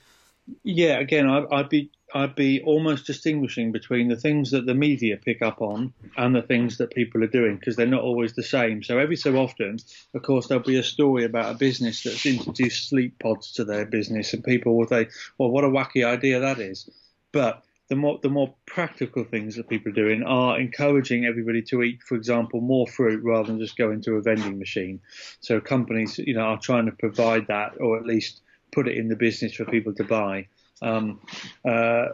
Yeah, 0.63 0.99
again, 0.99 1.29
I'd, 1.29 1.45
I'd 1.51 1.69
be 1.69 1.91
I'd 2.15 2.37
be 2.37 2.63
almost 2.63 3.07
distinguishing 3.07 3.73
between 3.73 4.09
the 4.09 4.17
things 4.17 4.53
that 4.53 4.65
the 4.65 4.75
media 4.75 5.17
pick 5.17 5.43
up 5.43 5.61
on 5.61 5.93
and 6.17 6.35
the 6.35 6.43
things 6.43 6.79
that 6.79 6.95
people 6.95 7.23
are 7.25 7.29
doing 7.29 7.57
because 7.57 7.75
they're 7.75 7.87
not 7.87 8.05
always 8.05 8.35
the 8.35 8.45
same. 8.45 8.83
So 8.83 8.99
every 8.99 9.17
so 9.17 9.37
often, 9.37 9.79
of 10.15 10.23
course, 10.23 10.47
there'll 10.47 10.63
be 10.63 10.79
a 10.79 10.85
story 10.85 11.25
about 11.25 11.55
a 11.55 11.59
business 11.59 12.05
that's 12.05 12.25
introduced 12.25 12.89
sleep 12.89 13.19
pods 13.19 13.53
to 13.55 13.65
their 13.65 13.87
business, 13.87 14.33
and 14.33 14.45
people 14.45 14.77
will 14.77 14.87
say, 14.87 15.09
"Well, 15.37 15.51
what 15.51 15.65
a 15.65 15.69
wacky 15.69 16.05
idea 16.07 16.41
that 16.41 16.61
is." 16.61 16.89
But 17.33 17.65
the 17.89 17.97
more 17.97 18.19
the 18.23 18.29
more 18.29 18.55
practical 18.67 19.25
things 19.25 19.57
that 19.57 19.69
people 19.69 19.91
are 19.91 19.95
doing 19.95 20.23
are 20.23 20.61
encouraging 20.61 21.25
everybody 21.25 21.63
to 21.63 21.83
eat, 21.83 22.03
for 22.03 22.15
example, 22.15 22.61
more 22.61 22.87
fruit 22.87 23.23
rather 23.25 23.49
than 23.49 23.61
just 23.61 23.77
going 23.77 24.01
to 24.03 24.15
a 24.15 24.23
vending 24.23 24.59
machine. 24.59 25.01
So 25.41 25.61
companies, 25.61 26.19
you 26.19 26.35
know, 26.35 26.43
are 26.43 26.61
trying 26.61 26.87
to 26.87 26.93
provide 26.93 27.49
that, 27.49 27.81
or 27.81 27.99
at 27.99 28.07
least 28.07 28.43
put 28.73 28.89
it 28.89 28.97
in 28.97 29.09
the 29.09 29.17
business 29.17 29.55
for 29.55 29.65
people 29.65 29.95
to 29.95 30.05
buy 30.05 30.49
um, 30.83 31.21
uh, 31.65 32.07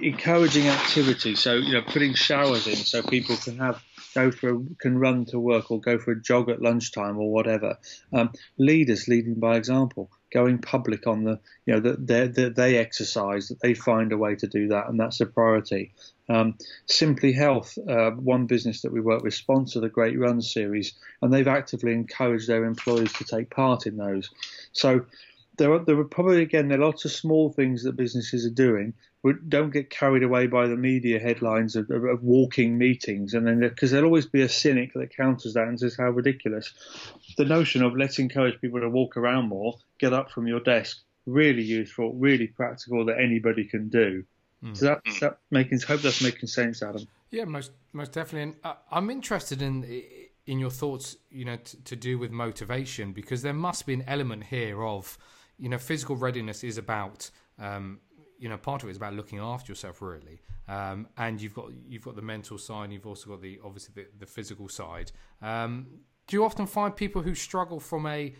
encouraging 0.00 0.68
activity. 0.68 1.34
So 1.34 1.54
you 1.54 1.72
know, 1.72 1.82
putting 1.82 2.14
showers 2.14 2.66
in 2.66 2.76
so 2.76 3.02
people 3.02 3.36
can 3.36 3.58
have 3.58 3.82
go 4.14 4.30
for 4.30 4.54
a, 4.54 4.58
can 4.80 4.98
run 4.98 5.24
to 5.26 5.38
work 5.38 5.70
or 5.70 5.80
go 5.80 5.98
for 5.98 6.12
a 6.12 6.20
jog 6.20 6.48
at 6.48 6.62
lunchtime 6.62 7.18
or 7.18 7.30
whatever. 7.30 7.76
Um, 8.12 8.32
leaders 8.58 9.08
leading 9.08 9.34
by 9.34 9.56
example, 9.56 10.10
going 10.32 10.58
public 10.58 11.06
on 11.06 11.24
the 11.24 11.38
you 11.66 11.74
know 11.74 11.80
that 11.80 12.06
they, 12.06 12.48
they 12.48 12.76
exercise, 12.76 13.48
that 13.48 13.60
they 13.60 13.74
find 13.74 14.12
a 14.12 14.18
way 14.18 14.34
to 14.36 14.46
do 14.46 14.68
that, 14.68 14.88
and 14.88 14.98
that's 14.98 15.20
a 15.20 15.26
priority. 15.26 15.92
Um, 16.30 16.58
Simply 16.86 17.32
Health, 17.32 17.78
uh, 17.88 18.10
one 18.10 18.46
business 18.46 18.82
that 18.82 18.92
we 18.92 19.00
work 19.00 19.22
with, 19.22 19.32
sponsor 19.32 19.80
the 19.80 19.88
Great 19.88 20.18
Run 20.18 20.42
series, 20.42 20.92
and 21.22 21.32
they've 21.32 21.48
actively 21.48 21.92
encouraged 21.92 22.48
their 22.48 22.64
employees 22.64 23.12
to 23.14 23.24
take 23.24 23.48
part 23.50 23.86
in 23.86 23.96
those. 23.96 24.28
So 24.72 25.06
there 25.58 25.72
are, 25.72 25.78
there 25.80 25.98
are 25.98 26.04
probably 26.04 26.42
again 26.42 26.68
there 26.68 26.80
are 26.80 26.84
lots 26.86 27.04
of 27.04 27.12
small 27.12 27.52
things 27.52 27.82
that 27.84 27.96
businesses 27.96 28.46
are 28.46 28.50
doing. 28.50 28.94
But 29.22 29.50
don't 29.50 29.72
get 29.72 29.90
carried 29.90 30.22
away 30.22 30.46
by 30.46 30.68
the 30.68 30.76
media 30.76 31.18
headlines 31.18 31.74
of, 31.74 31.90
of, 31.90 32.04
of 32.04 32.22
walking 32.22 32.78
meetings, 32.78 33.34
and 33.34 33.46
then 33.46 33.60
because 33.60 33.90
there'll 33.90 34.06
always 34.06 34.26
be 34.26 34.42
a 34.42 34.48
cynic 34.48 34.92
that 34.94 35.14
counters 35.14 35.54
that 35.54 35.66
and 35.66 35.78
says 35.78 35.96
how 35.96 36.10
ridiculous. 36.10 36.72
The 37.36 37.44
notion 37.44 37.82
of 37.82 37.96
let's 37.96 38.20
encourage 38.20 38.60
people 38.60 38.80
to 38.80 38.88
walk 38.88 39.16
around 39.16 39.48
more, 39.48 39.76
get 39.98 40.12
up 40.12 40.30
from 40.30 40.46
your 40.46 40.60
desk, 40.60 40.98
really 41.26 41.62
useful, 41.62 42.14
really 42.14 42.46
practical 42.46 43.04
that 43.06 43.18
anybody 43.18 43.64
can 43.64 43.88
do. 43.88 44.24
Mm. 44.62 44.76
So 44.76 44.86
that's 44.86 45.20
that 45.20 45.38
making 45.50 45.80
hope 45.80 46.00
that's 46.00 46.22
making 46.22 46.48
sense, 46.48 46.82
Adam. 46.82 47.06
Yeah, 47.30 47.44
most 47.44 47.72
most 47.92 48.12
definitely. 48.12 48.42
And 48.42 48.54
uh, 48.62 48.74
I'm 48.90 49.10
interested 49.10 49.62
in 49.62 50.02
in 50.46 50.58
your 50.58 50.70
thoughts, 50.70 51.16
you 51.30 51.44
know, 51.44 51.56
t- 51.56 51.78
to 51.84 51.96
do 51.96 52.18
with 52.18 52.30
motivation 52.30 53.12
because 53.12 53.42
there 53.42 53.52
must 53.52 53.84
be 53.84 53.94
an 53.94 54.04
element 54.06 54.44
here 54.44 54.82
of 54.82 55.18
you 55.58 55.68
know, 55.68 55.78
physical 55.78 56.16
readiness 56.16 56.64
is 56.64 56.78
about, 56.78 57.30
um, 57.58 58.00
you 58.38 58.48
know, 58.48 58.56
part 58.56 58.82
of 58.82 58.88
it 58.88 58.92
is 58.92 58.96
about 58.96 59.14
looking 59.14 59.38
after 59.38 59.72
yourself 59.72 60.00
really, 60.00 60.40
um, 60.68 61.08
and 61.16 61.40
you've 61.40 61.54
got 61.54 61.70
you've 61.86 62.04
got 62.04 62.16
the 62.16 62.22
mental 62.22 62.58
side, 62.58 62.92
you've 62.92 63.06
also 63.06 63.30
got 63.30 63.42
the 63.42 63.58
obviously 63.64 63.92
the, 63.94 64.08
the 64.18 64.26
physical 64.26 64.68
side. 64.68 65.10
Um, 65.42 65.86
do 66.26 66.36
you 66.36 66.44
often 66.44 66.66
find 66.66 66.94
people 66.94 67.22
who 67.22 67.34
struggle 67.34 67.80
from 67.80 68.06
a 68.06 68.34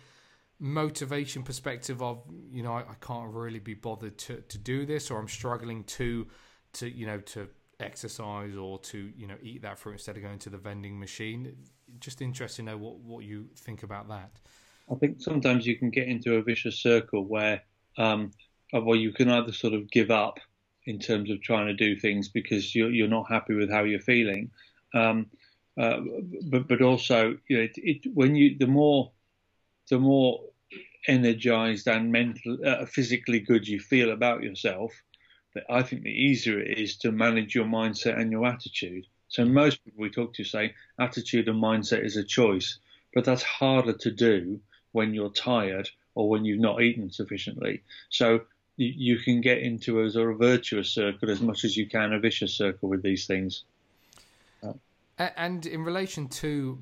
motivation 0.60 1.42
perspective 1.42 2.02
of 2.02 2.22
you 2.50 2.62
know 2.62 2.72
I, 2.72 2.80
I, 2.80 2.94
can't 3.00 3.32
really 3.32 3.60
be 3.60 3.74
bothered 3.74 4.18
to, 4.18 4.40
to 4.40 4.58
do 4.58 4.84
this 4.86 5.08
or 5.08 5.18
I'm 5.18 5.28
struggling 5.28 5.84
to 5.84 6.26
to 6.74 6.88
you 6.88 7.06
know 7.06 7.20
to 7.20 7.48
exercise 7.78 8.56
or 8.56 8.80
to 8.80 9.12
you 9.16 9.28
know 9.28 9.36
eat 9.40 9.62
that 9.62 9.78
fruit 9.78 9.92
instead 9.92 10.16
of 10.16 10.22
going 10.22 10.38
to 10.40 10.50
the 10.50 10.58
vending 10.58 10.98
machine? 10.98 11.56
Just 12.00 12.20
interested 12.20 12.62
to 12.62 12.70
know 12.70 12.76
what 12.76 12.98
what 12.98 13.24
you 13.24 13.48
think 13.56 13.82
about 13.82 14.08
that 14.08 14.40
I 14.90 14.94
think 14.96 15.20
sometimes 15.20 15.66
you 15.66 15.76
can 15.76 15.90
get 15.90 16.08
into 16.08 16.36
a 16.36 16.42
vicious 16.42 16.80
circle 16.80 17.24
where, 17.24 17.62
um, 17.98 18.30
well, 18.72 18.96
you 18.96 19.12
can 19.12 19.28
either 19.30 19.52
sort 19.52 19.74
of 19.74 19.90
give 19.90 20.10
up 20.10 20.38
in 20.86 20.98
terms 20.98 21.30
of 21.30 21.42
trying 21.42 21.66
to 21.66 21.74
do 21.74 21.96
things 21.96 22.28
because 22.28 22.74
you're, 22.74 22.90
you're 22.90 23.08
not 23.08 23.28
happy 23.30 23.54
with 23.54 23.70
how 23.70 23.84
you're 23.84 24.00
feeling, 24.00 24.50
um, 24.94 25.26
uh, 25.78 26.00
but 26.50 26.66
but 26.66 26.82
also 26.82 27.36
you 27.48 27.56
know 27.56 27.62
it, 27.64 27.72
it, 27.76 28.14
when 28.14 28.34
you 28.34 28.56
the 28.58 28.66
more 28.66 29.12
the 29.90 29.98
more 29.98 30.40
energized 31.06 31.86
and 31.86 32.10
mental 32.10 32.58
uh, 32.66 32.84
physically 32.86 33.40
good 33.40 33.68
you 33.68 33.78
feel 33.78 34.10
about 34.10 34.42
yourself, 34.42 34.92
I 35.68 35.82
think 35.82 36.02
the 36.02 36.10
easier 36.10 36.58
it 36.58 36.78
is 36.78 36.96
to 36.98 37.12
manage 37.12 37.54
your 37.54 37.66
mindset 37.66 38.18
and 38.18 38.32
your 38.32 38.46
attitude. 38.46 39.06
So 39.28 39.44
most 39.44 39.84
people 39.84 40.02
we 40.02 40.10
talk 40.10 40.34
to 40.34 40.44
say 40.44 40.74
attitude 40.98 41.48
and 41.48 41.62
mindset 41.62 42.04
is 42.04 42.16
a 42.16 42.24
choice, 42.24 42.78
but 43.14 43.24
that's 43.24 43.42
harder 43.42 43.92
to 43.92 44.10
do 44.10 44.60
when 44.92 45.14
you're 45.14 45.30
tired 45.30 45.88
or 46.14 46.28
when 46.28 46.44
you've 46.44 46.60
not 46.60 46.82
eaten 46.82 47.10
sufficiently. 47.10 47.82
So 48.10 48.40
you, 48.76 48.92
you 48.96 49.18
can 49.18 49.40
get 49.40 49.58
into 49.58 50.02
a 50.02 50.10
sort 50.10 50.32
of 50.32 50.38
virtuous 50.38 50.90
circle 50.90 51.30
as 51.30 51.40
much 51.40 51.64
as 51.64 51.76
you 51.76 51.86
can 51.86 52.12
a 52.12 52.18
vicious 52.18 52.52
circle 52.52 52.88
with 52.88 53.02
these 53.02 53.26
things. 53.26 53.64
And 55.18 55.66
in 55.66 55.84
relation 55.84 56.28
to 56.28 56.78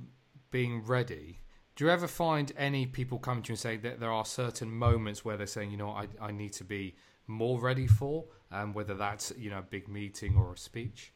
being 0.51 0.85
ready, 0.85 1.41
do 1.75 1.85
you 1.85 1.91
ever 1.91 2.07
find 2.07 2.53
any 2.57 2.87
people 2.87 3.19
coming 3.19 3.43
to 3.45 3.49
you 3.49 3.53
and 3.53 3.59
say 3.59 3.77
that 3.79 3.99
there 3.99 4.13
are 4.13 4.27
certain 4.27 4.71
moments 4.71 5.25
where 5.25 5.37
they're 5.37 5.47
saying, 5.47 5.71
you 5.71 5.79
know, 5.79 5.91
I, 5.91 6.09
I 6.21 6.33
need 6.33 6.53
to 6.55 6.65
be 6.65 6.95
more 7.27 7.59
ready 7.59 7.87
for, 7.87 8.25
um, 8.53 8.73
whether 8.73 8.95
that's 8.95 9.33
you 9.39 9.51
know 9.51 9.59
a 9.59 9.63
big 9.63 9.89
meeting 9.89 10.37
or 10.37 10.53
a 10.53 10.59
speech? 10.59 11.13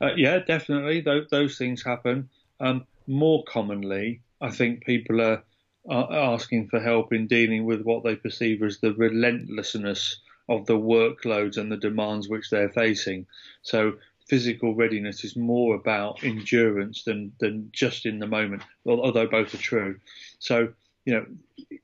Uh, 0.00 0.14
yeah, 0.16 0.38
definitely. 0.38 1.00
Those, 1.00 1.28
those 1.30 1.58
things 1.58 1.82
happen. 1.82 2.28
Um, 2.60 2.86
more 3.06 3.44
commonly, 3.44 4.20
I 4.40 4.50
think 4.50 4.84
people 4.84 5.20
are 5.20 5.42
asking 5.90 6.68
for 6.68 6.80
help 6.80 7.12
in 7.12 7.26
dealing 7.26 7.64
with 7.64 7.82
what 7.82 8.04
they 8.04 8.16
perceive 8.16 8.62
as 8.62 8.78
the 8.78 8.94
relentlessness 8.94 10.20
of 10.48 10.66
the 10.66 10.78
workloads 10.78 11.56
and 11.56 11.70
the 11.70 11.76
demands 11.76 12.28
which 12.28 12.50
they're 12.50 12.70
facing. 12.70 13.26
So 13.62 13.94
physical 14.28 14.74
readiness 14.74 15.24
is 15.24 15.36
more 15.36 15.74
about 15.74 16.24
endurance 16.24 17.04
than 17.04 17.32
than 17.38 17.70
just 17.72 18.06
in 18.06 18.18
the 18.18 18.26
moment, 18.26 18.62
although 18.86 19.26
both 19.26 19.54
are 19.54 19.58
true. 19.58 20.00
So 20.38 20.72
you 21.04 21.14
know, 21.14 21.26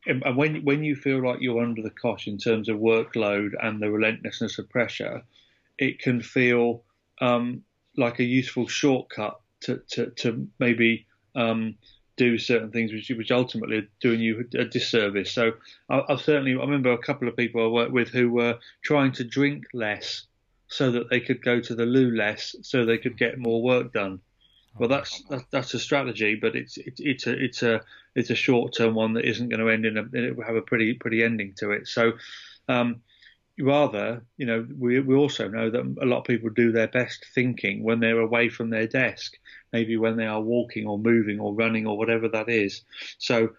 and 0.07 0.37
when 0.37 0.65
when 0.65 0.83
you 0.83 0.97
feel 0.97 1.23
like 1.23 1.41
you're 1.41 1.63
under 1.63 1.83
the 1.83 1.91
cosh 1.91 2.27
in 2.27 2.39
terms 2.39 2.69
of 2.69 2.79
workload 2.79 3.51
and 3.63 3.81
the 3.81 3.91
relentlessness 3.91 4.59
of 4.59 4.71
pressure, 4.71 5.23
it 5.79 5.99
can 5.99 6.23
feel 6.23 6.83
um, 7.21 7.63
like 7.97 8.19
a 8.19 8.25
useful 8.25 8.67
shortcut 8.67 9.41
to 9.61 9.83
to, 9.91 10.07
to 10.11 10.49
maybe 10.59 11.07
um, 11.35 11.77
do 12.21 12.37
certain 12.37 12.71
things 12.71 12.93
which, 12.93 13.09
which 13.17 13.31
ultimately 13.31 13.79
are 13.79 13.89
doing 13.99 14.21
you 14.21 14.47
a 14.55 14.67
disservice. 14.67 15.33
So 15.33 15.53
I, 15.89 16.03
have 16.07 16.21
certainly, 16.21 16.53
I 16.53 16.61
remember 16.61 16.93
a 16.93 16.99
couple 16.99 17.29
of 17.29 17.37
people 17.37 17.65
I 17.65 17.69
worked 17.69 17.93
with 17.93 18.09
who 18.11 18.31
were 18.31 18.59
trying 18.83 19.13
to 19.13 19.25
drink 19.25 19.65
less 19.73 20.27
so 20.69 20.91
that 20.91 21.09
they 21.09 21.21
could 21.21 21.43
go 21.43 21.61
to 21.61 21.75
the 21.75 21.87
loo 21.87 22.15
less 22.15 22.55
so 22.61 22.85
they 22.85 22.99
could 22.99 23.17
get 23.17 23.39
more 23.39 23.63
work 23.63 23.95
done. 23.95 24.21
Well, 24.79 24.91
that's 24.91 25.23
that's, 25.31 25.45
that's 25.51 25.75
a 25.75 25.79
strategy, 25.79 26.35
but 26.35 26.55
it's 26.55 26.77
it's 26.77 27.01
it's 27.01 27.27
a 27.27 27.33
it's 27.43 27.63
a 27.63 27.81
it's 28.15 28.31
a 28.31 28.37
short 28.37 28.75
term 28.77 28.95
one 28.95 29.15
that 29.15 29.25
isn't 29.25 29.49
going 29.49 29.61
to 29.61 29.69
end 29.69 29.87
in 29.87 29.97
a 29.97 30.05
it 30.13 30.37
will 30.37 30.45
have 30.45 30.57
a 30.57 30.63
pretty 30.63 30.93
pretty 30.95 31.25
ending 31.25 31.55
to 31.57 31.71
it. 31.73 31.89
So, 31.89 32.13
um, 32.69 33.01
rather, 33.61 34.25
you 34.37 34.47
know, 34.47 34.67
we, 34.79 35.01
we 35.01 35.15
also 35.15 35.49
know 35.49 35.71
that 35.71 35.97
a 36.03 36.07
lot 36.07 36.19
of 36.19 36.25
people 36.25 36.51
do 36.51 36.73
their 36.73 36.89
best 36.89 37.27
thinking 37.35 37.83
when 37.83 38.01
they're 38.01 38.21
away 38.21 38.49
from 38.49 38.71
their 38.71 38.87
desk, 38.87 39.37
maybe 39.73 39.97
when 39.97 40.17
they 40.17 40.27
are 40.27 40.41
walking 40.41 40.87
or 40.87 40.99
moving 40.99 41.41
or 41.41 41.55
running 41.55 41.87
or 41.87 41.97
whatever 41.97 42.29
that 42.29 42.49
is. 42.49 42.83
So, 43.19 43.51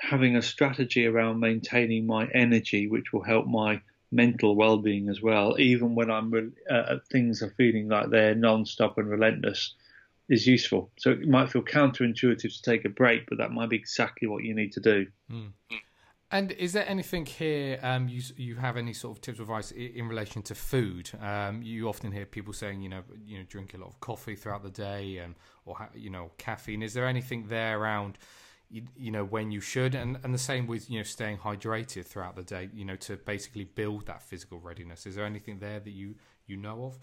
having 0.00 0.36
a 0.36 0.42
strategy 0.42 1.06
around 1.06 1.40
maintaining 1.40 2.06
my 2.06 2.26
energy, 2.34 2.88
which 2.88 3.12
will 3.12 3.22
help 3.22 3.46
my 3.46 3.80
mental 4.10 4.54
well-being 4.54 5.08
as 5.08 5.20
well, 5.20 5.58
even 5.58 5.94
when 5.94 6.10
I'm 6.10 6.54
uh, 6.70 6.96
things 7.10 7.42
are 7.42 7.54
feeling 7.56 7.88
like 7.88 8.10
they're 8.10 8.34
non-stop 8.34 8.98
and 8.98 9.08
relentless, 9.08 9.74
is 10.28 10.46
useful. 10.46 10.90
So 10.98 11.10
it 11.10 11.28
might 11.28 11.50
feel 11.50 11.62
counterintuitive 11.62 12.40
to 12.40 12.62
take 12.62 12.84
a 12.84 12.88
break, 12.88 13.28
but 13.28 13.38
that 13.38 13.52
might 13.52 13.70
be 13.70 13.76
exactly 13.76 14.28
what 14.28 14.44
you 14.44 14.54
need 14.54 14.72
to 14.72 14.80
do. 14.80 15.06
Mm. 15.30 15.52
And 16.34 16.50
is 16.50 16.72
there 16.72 16.86
anything 16.88 17.26
here 17.26 17.78
um, 17.80 18.08
you 18.08 18.20
you 18.36 18.56
have 18.56 18.76
any 18.76 18.92
sort 18.92 19.16
of 19.16 19.20
tips 19.20 19.38
or 19.38 19.42
advice 19.42 19.70
in 19.70 20.08
relation 20.08 20.42
to 20.42 20.54
food? 20.56 21.08
Um, 21.22 21.62
you 21.62 21.88
often 21.88 22.10
hear 22.10 22.26
people 22.26 22.52
saying, 22.52 22.82
you 22.82 22.88
know, 22.88 23.02
you 23.24 23.38
know, 23.38 23.44
drink 23.48 23.72
a 23.72 23.76
lot 23.76 23.86
of 23.86 24.00
coffee 24.00 24.34
throughout 24.34 24.64
the 24.64 24.70
day, 24.70 25.18
and 25.18 25.36
or 25.64 25.76
you 25.94 26.10
know, 26.10 26.32
caffeine. 26.36 26.82
Is 26.82 26.92
there 26.92 27.06
anything 27.06 27.46
there 27.46 27.78
around, 27.78 28.18
you, 28.68 28.82
you, 28.96 29.12
know, 29.12 29.24
when 29.24 29.52
you 29.52 29.60
should, 29.60 29.94
and 29.94 30.18
and 30.24 30.34
the 30.34 30.38
same 30.38 30.66
with 30.66 30.90
you 30.90 30.98
know, 30.98 31.04
staying 31.04 31.38
hydrated 31.38 32.04
throughout 32.04 32.34
the 32.34 32.42
day, 32.42 32.68
you 32.74 32.84
know, 32.84 32.96
to 32.96 33.16
basically 33.16 33.62
build 33.62 34.06
that 34.06 34.20
physical 34.20 34.58
readiness. 34.58 35.06
Is 35.06 35.14
there 35.14 35.26
anything 35.26 35.60
there 35.60 35.78
that 35.78 35.92
you 35.92 36.16
you 36.48 36.56
know 36.56 36.86
of? 36.86 36.98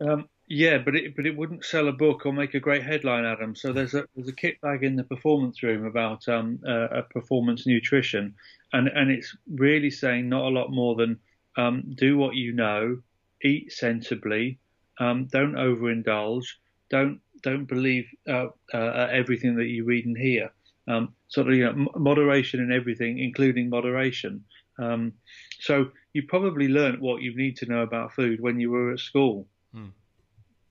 Um, 0.00 0.28
yeah, 0.46 0.78
but 0.78 0.96
it 0.96 1.14
but 1.14 1.26
it 1.26 1.36
wouldn't 1.36 1.64
sell 1.64 1.88
a 1.88 1.92
book 1.92 2.24
or 2.24 2.32
make 2.32 2.54
a 2.54 2.60
great 2.60 2.82
headline, 2.82 3.24
Adam. 3.24 3.54
So 3.54 3.72
there's 3.72 3.94
a 3.94 4.06
there's 4.14 4.28
a 4.28 4.32
kit 4.32 4.60
bag 4.60 4.82
in 4.82 4.96
the 4.96 5.04
performance 5.04 5.62
room 5.62 5.84
about 5.84 6.26
um, 6.28 6.58
uh, 6.66 6.88
a 6.88 7.02
performance 7.02 7.66
nutrition, 7.66 8.34
and 8.72 8.88
and 8.88 9.10
it's 9.10 9.36
really 9.54 9.90
saying 9.90 10.28
not 10.28 10.44
a 10.44 10.54
lot 10.54 10.70
more 10.70 10.94
than 10.94 11.18
um, 11.56 11.82
do 11.94 12.16
what 12.16 12.34
you 12.34 12.52
know, 12.52 12.98
eat 13.42 13.72
sensibly, 13.72 14.58
um, 15.00 15.26
don't 15.26 15.54
overindulge, 15.54 16.46
don't 16.90 17.20
don't 17.42 17.66
believe 17.66 18.06
uh, 18.28 18.46
uh, 18.74 19.08
everything 19.10 19.56
that 19.56 19.66
you 19.66 19.84
read 19.84 20.06
and 20.06 20.16
hear. 20.16 20.50
Um, 20.86 21.14
sort 21.28 21.48
of 21.48 21.54
you 21.54 21.64
know 21.64 21.88
moderation 21.96 22.60
in 22.60 22.72
everything, 22.72 23.18
including 23.18 23.68
moderation. 23.68 24.44
Um, 24.78 25.12
so 25.60 25.90
you 26.12 26.22
probably 26.22 26.68
learnt 26.68 27.00
what 27.00 27.22
you 27.22 27.36
need 27.36 27.56
to 27.58 27.66
know 27.66 27.82
about 27.82 28.12
food 28.12 28.40
when 28.40 28.60
you 28.60 28.70
were 28.70 28.92
at 28.92 29.00
school. 29.00 29.46
Mm. 29.74 29.90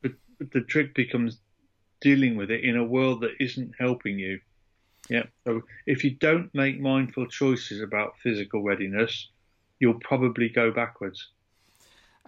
But, 0.02 0.14
but 0.40 0.52
the 0.52 0.62
trick 0.62 0.96
becomes 0.96 1.40
dealing 2.02 2.36
with 2.36 2.52
it 2.52 2.64
in 2.64 2.78
a 2.78 2.84
world 2.84 3.22
that 3.22 3.32
isn't 3.40 3.74
helping 3.78 4.18
you. 4.18 4.40
Yeah. 5.10 5.24
So 5.46 5.62
if 5.86 6.04
you 6.04 6.12
don't 6.12 6.54
make 6.54 6.80
mindful 6.80 7.28
choices 7.28 7.82
about 7.82 8.18
physical 8.22 8.64
readiness, 8.64 9.30
you'll 9.80 10.00
probably 10.00 10.50
go 10.50 10.72
backwards. 10.72 11.30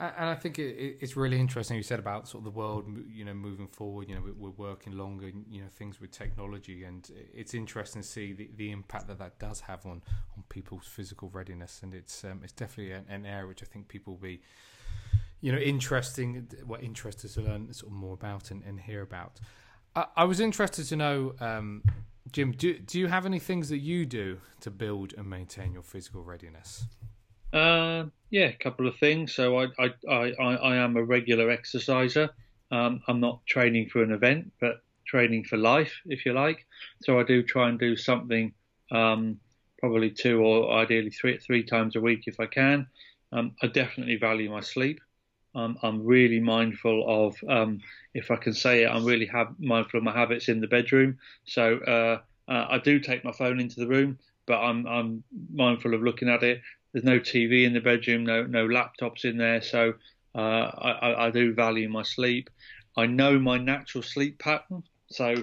And 0.01 0.29
I 0.29 0.35
think 0.35 0.57
it's 0.59 1.17
really 1.17 1.37
interesting 1.37 1.75
you 1.75 1.83
said 1.83 1.99
about 1.99 2.25
sort 2.25 2.39
of 2.39 2.45
the 2.45 2.57
world, 2.57 2.85
you 3.11 3.25
know, 3.25 3.33
moving 3.33 3.67
forward. 3.67 4.07
You 4.07 4.15
know, 4.15 4.21
we're 4.37 4.51
working 4.51 4.97
longer, 4.97 5.29
you 5.49 5.59
know, 5.61 5.67
things 5.75 5.99
with 5.99 6.11
technology, 6.11 6.85
and 6.85 7.11
it's 7.33 7.53
interesting 7.53 8.01
to 8.01 8.07
see 8.07 8.31
the, 8.31 8.49
the 8.55 8.71
impact 8.71 9.07
that 9.09 9.19
that 9.19 9.39
does 9.39 9.59
have 9.59 9.85
on, 9.85 10.01
on 10.37 10.43
people's 10.47 10.85
physical 10.85 11.27
readiness. 11.33 11.81
And 11.83 11.93
it's 11.93 12.23
um, 12.23 12.39
it's 12.45 12.53
definitely 12.53 12.93
an, 12.93 13.07
an, 13.09 13.25
area 13.25 13.45
which 13.45 13.61
I 13.61 13.65
think 13.65 13.89
people 13.89 14.13
will 14.13 14.21
be, 14.21 14.39
you 15.41 15.51
know, 15.51 15.57
interesting, 15.57 16.47
well, 16.65 16.79
interested 16.81 17.31
to 17.31 17.41
learn 17.41 17.73
sort 17.73 17.91
of 17.91 17.97
more 17.97 18.13
about 18.13 18.51
and, 18.51 18.63
and 18.63 18.79
hear 18.79 19.01
about. 19.01 19.41
I, 19.97 20.05
I 20.15 20.23
was 20.23 20.39
interested 20.39 20.85
to 20.85 20.95
know, 20.95 21.33
um, 21.41 21.83
Jim, 22.31 22.51
do 22.51 22.77
do 22.77 22.99
you 22.99 23.07
have 23.07 23.25
any 23.25 23.39
things 23.39 23.69
that 23.69 23.79
you 23.79 24.05
do 24.05 24.39
to 24.61 24.69
build 24.69 25.13
and 25.17 25.29
maintain 25.29 25.73
your 25.73 25.83
physical 25.83 26.23
readiness? 26.23 26.85
Uh, 27.51 28.05
yeah, 28.29 28.45
a 28.45 28.53
couple 28.53 28.87
of 28.87 28.97
things. 28.97 29.33
So 29.33 29.59
I 29.59 29.67
I, 29.79 29.93
I, 30.07 30.33
I 30.41 30.75
am 30.75 30.97
a 30.97 31.03
regular 31.03 31.49
exerciser. 31.49 32.29
Um, 32.71 33.01
I'm 33.07 33.19
not 33.19 33.45
training 33.47 33.89
for 33.89 34.03
an 34.03 34.11
event, 34.11 34.51
but 34.61 34.83
training 35.07 35.43
for 35.45 35.57
life, 35.57 35.93
if 36.05 36.25
you 36.25 36.33
like. 36.33 36.65
So 37.01 37.19
I 37.19 37.23
do 37.23 37.41
try 37.41 37.69
and 37.69 37.79
do 37.79 37.97
something, 37.97 38.53
um, 38.91 39.39
probably 39.79 40.11
two 40.11 40.41
or 40.41 40.71
ideally 40.73 41.09
three 41.09 41.39
three 41.39 41.63
times 41.63 41.95
a 41.95 42.01
week 42.01 42.23
if 42.27 42.39
I 42.39 42.45
can. 42.45 42.87
Um, 43.31 43.55
I 43.61 43.67
definitely 43.67 44.17
value 44.17 44.51
my 44.51 44.61
sleep. 44.61 44.99
I'm 45.55 46.05
really 46.05 46.39
mindful 46.39 47.27
of, 47.27 47.35
um, 47.49 47.79
if 48.13 48.31
I 48.31 48.35
can 48.35 48.53
say 48.53 48.83
it, 48.83 48.87
I'm 48.87 49.05
really 49.05 49.25
have, 49.27 49.55
mindful 49.59 49.97
of 49.97 50.03
my 50.03 50.13
habits 50.13 50.47
in 50.47 50.61
the 50.61 50.67
bedroom. 50.67 51.17
So 51.45 51.77
uh, 51.79 52.19
uh, 52.51 52.67
I 52.69 52.77
do 52.79 52.99
take 52.99 53.23
my 53.23 53.31
phone 53.31 53.59
into 53.59 53.79
the 53.79 53.87
room, 53.87 54.19
but 54.45 54.59
I'm, 54.59 54.85
I'm 54.87 55.23
mindful 55.51 55.93
of 55.93 56.01
looking 56.01 56.29
at 56.29 56.43
it. 56.43 56.61
There's 56.93 57.05
no 57.05 57.19
TV 57.19 57.65
in 57.65 57.73
the 57.73 57.81
bedroom, 57.81 58.25
no 58.25 58.43
no 58.43 58.67
laptops 58.67 59.23
in 59.23 59.37
there, 59.37 59.61
so 59.61 59.93
uh, 60.33 60.39
I, 60.39 61.27
I, 61.27 61.29
do 61.29 61.53
value 61.53 61.87
my 61.87 62.01
sleep. 62.01 62.49
I 62.97 63.05
know 63.05 63.37
my 63.37 63.59
natural 63.59 64.03
sleep 64.03 64.39
pattern, 64.39 64.83
so 65.11 65.35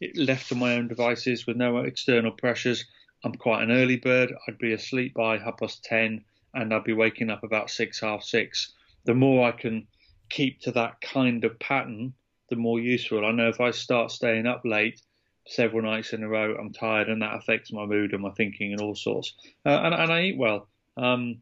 it, 0.00 0.16
left 0.16 0.48
to 0.48 0.54
my 0.54 0.76
own 0.76 0.88
devices 0.88 1.46
with 1.46 1.58
no 1.58 1.78
external 1.78 2.32
pressures, 2.32 2.86
I'm 3.22 3.34
quite 3.34 3.62
an 3.62 3.70
early 3.70 3.96
bird. 3.96 4.34
I'd 4.46 4.58
be 4.58 4.72
asleep 4.72 5.14
by 5.14 5.38
half 5.38 5.58
past 5.58 5.84
ten, 5.84 6.24
and 6.52 6.72
I'd 6.72 6.84
be 6.84 6.92
waking 6.92 7.30
up 7.30 7.42
about 7.42 7.70
six, 7.70 8.00
half 8.00 8.22
six. 8.22 8.72
The 9.04 9.14
more 9.14 9.48
I 9.48 9.52
can 9.52 9.86
keep 10.28 10.60
to 10.62 10.72
that 10.72 11.00
kind 11.00 11.44
of 11.44 11.58
pattern, 11.58 12.14
the 12.50 12.56
more 12.56 12.80
useful. 12.80 13.24
I 13.24 13.32
know 13.32 13.48
if 13.48 13.60
I 13.60 13.70
start 13.70 14.10
staying 14.10 14.46
up 14.46 14.62
late 14.64 15.00
several 15.46 15.82
nights 15.82 16.12
in 16.12 16.22
a 16.22 16.28
row, 16.28 16.56
I'm 16.58 16.72
tired, 16.72 17.08
and 17.08 17.22
that 17.22 17.34
affects 17.34 17.72
my 17.72 17.84
mood 17.84 18.12
and 18.12 18.22
my 18.22 18.30
thinking 18.30 18.72
and 18.72 18.80
all 18.80 18.94
sorts. 18.94 19.34
Uh, 19.64 19.70
and, 19.70 19.94
and 19.94 20.12
I 20.12 20.22
eat 20.22 20.38
well. 20.38 20.68
Um, 20.96 21.38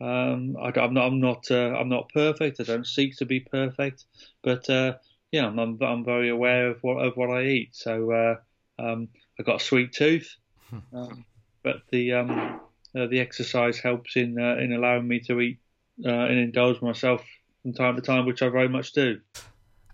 um, 0.00 0.56
I, 0.60 0.72
am 0.76 0.94
not, 0.94 1.06
I'm 1.06 1.20
not, 1.20 1.50
uh, 1.50 1.76
I'm 1.76 1.88
not 1.88 2.10
perfect. 2.12 2.60
I 2.60 2.64
don't 2.64 2.86
seek 2.86 3.16
to 3.18 3.26
be 3.26 3.40
perfect, 3.40 4.04
but 4.42 4.68
uh, 4.68 4.94
yeah, 5.30 5.46
I'm, 5.46 5.58
I'm, 5.58 5.78
I'm, 5.80 6.04
very 6.04 6.28
aware 6.28 6.68
of 6.70 6.78
what 6.82 7.04
of 7.04 7.16
what 7.16 7.30
I 7.30 7.44
eat. 7.44 7.70
So 7.72 8.10
uh, 8.10 8.36
um, 8.82 9.08
I 9.38 9.44
got 9.44 9.60
a 9.60 9.64
sweet 9.64 9.92
tooth, 9.92 10.34
hmm. 10.70 10.96
um, 10.96 11.24
but 11.62 11.82
the 11.90 12.14
um, 12.14 12.60
uh, 12.96 13.06
the 13.06 13.20
exercise 13.20 13.78
helps 13.78 14.16
in 14.16 14.40
uh, 14.40 14.56
in 14.56 14.72
allowing 14.72 15.06
me 15.06 15.20
to 15.20 15.40
eat 15.40 15.58
uh, 16.04 16.08
and 16.08 16.38
indulge 16.38 16.80
myself 16.82 17.22
from 17.62 17.72
time 17.72 17.96
to 17.96 18.02
time, 18.02 18.26
which 18.26 18.42
I 18.42 18.48
very 18.48 18.68
much 18.68 18.92
do. 18.92 19.20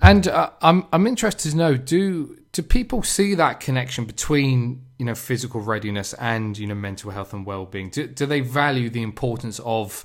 And 0.00 0.28
uh, 0.28 0.50
I'm 0.62 0.86
I'm 0.92 1.06
interested 1.06 1.50
to 1.50 1.56
know 1.56 1.76
do 1.76 2.38
do 2.52 2.62
people 2.62 3.02
see 3.02 3.34
that 3.34 3.60
connection 3.60 4.04
between 4.04 4.84
you 4.98 5.04
know 5.04 5.14
physical 5.14 5.60
readiness 5.60 6.14
and 6.14 6.56
you 6.56 6.66
know 6.66 6.74
mental 6.74 7.10
health 7.10 7.32
and 7.32 7.44
well 7.44 7.66
being? 7.66 7.90
Do 7.90 8.06
do 8.06 8.26
they 8.26 8.40
value 8.40 8.90
the 8.90 9.02
importance 9.02 9.60
of 9.64 10.04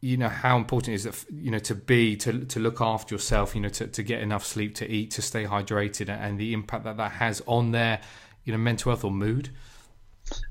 you 0.00 0.16
know 0.16 0.28
how 0.28 0.56
important 0.56 0.94
is 0.94 1.06
it 1.06 1.24
you 1.32 1.50
know 1.50 1.58
to 1.58 1.74
be 1.74 2.16
to 2.16 2.44
to 2.44 2.60
look 2.60 2.80
after 2.80 3.14
yourself 3.14 3.54
you 3.54 3.60
know 3.60 3.68
to, 3.68 3.86
to 3.86 4.02
get 4.02 4.20
enough 4.20 4.44
sleep 4.44 4.74
to 4.76 4.88
eat 4.88 5.10
to 5.12 5.22
stay 5.22 5.44
hydrated 5.44 6.08
and 6.08 6.38
the 6.38 6.52
impact 6.52 6.84
that 6.84 6.96
that 6.96 7.12
has 7.12 7.42
on 7.46 7.72
their 7.72 8.00
you 8.44 8.52
know 8.52 8.58
mental 8.58 8.92
health 8.92 9.04
or 9.04 9.10
mood 9.10 9.50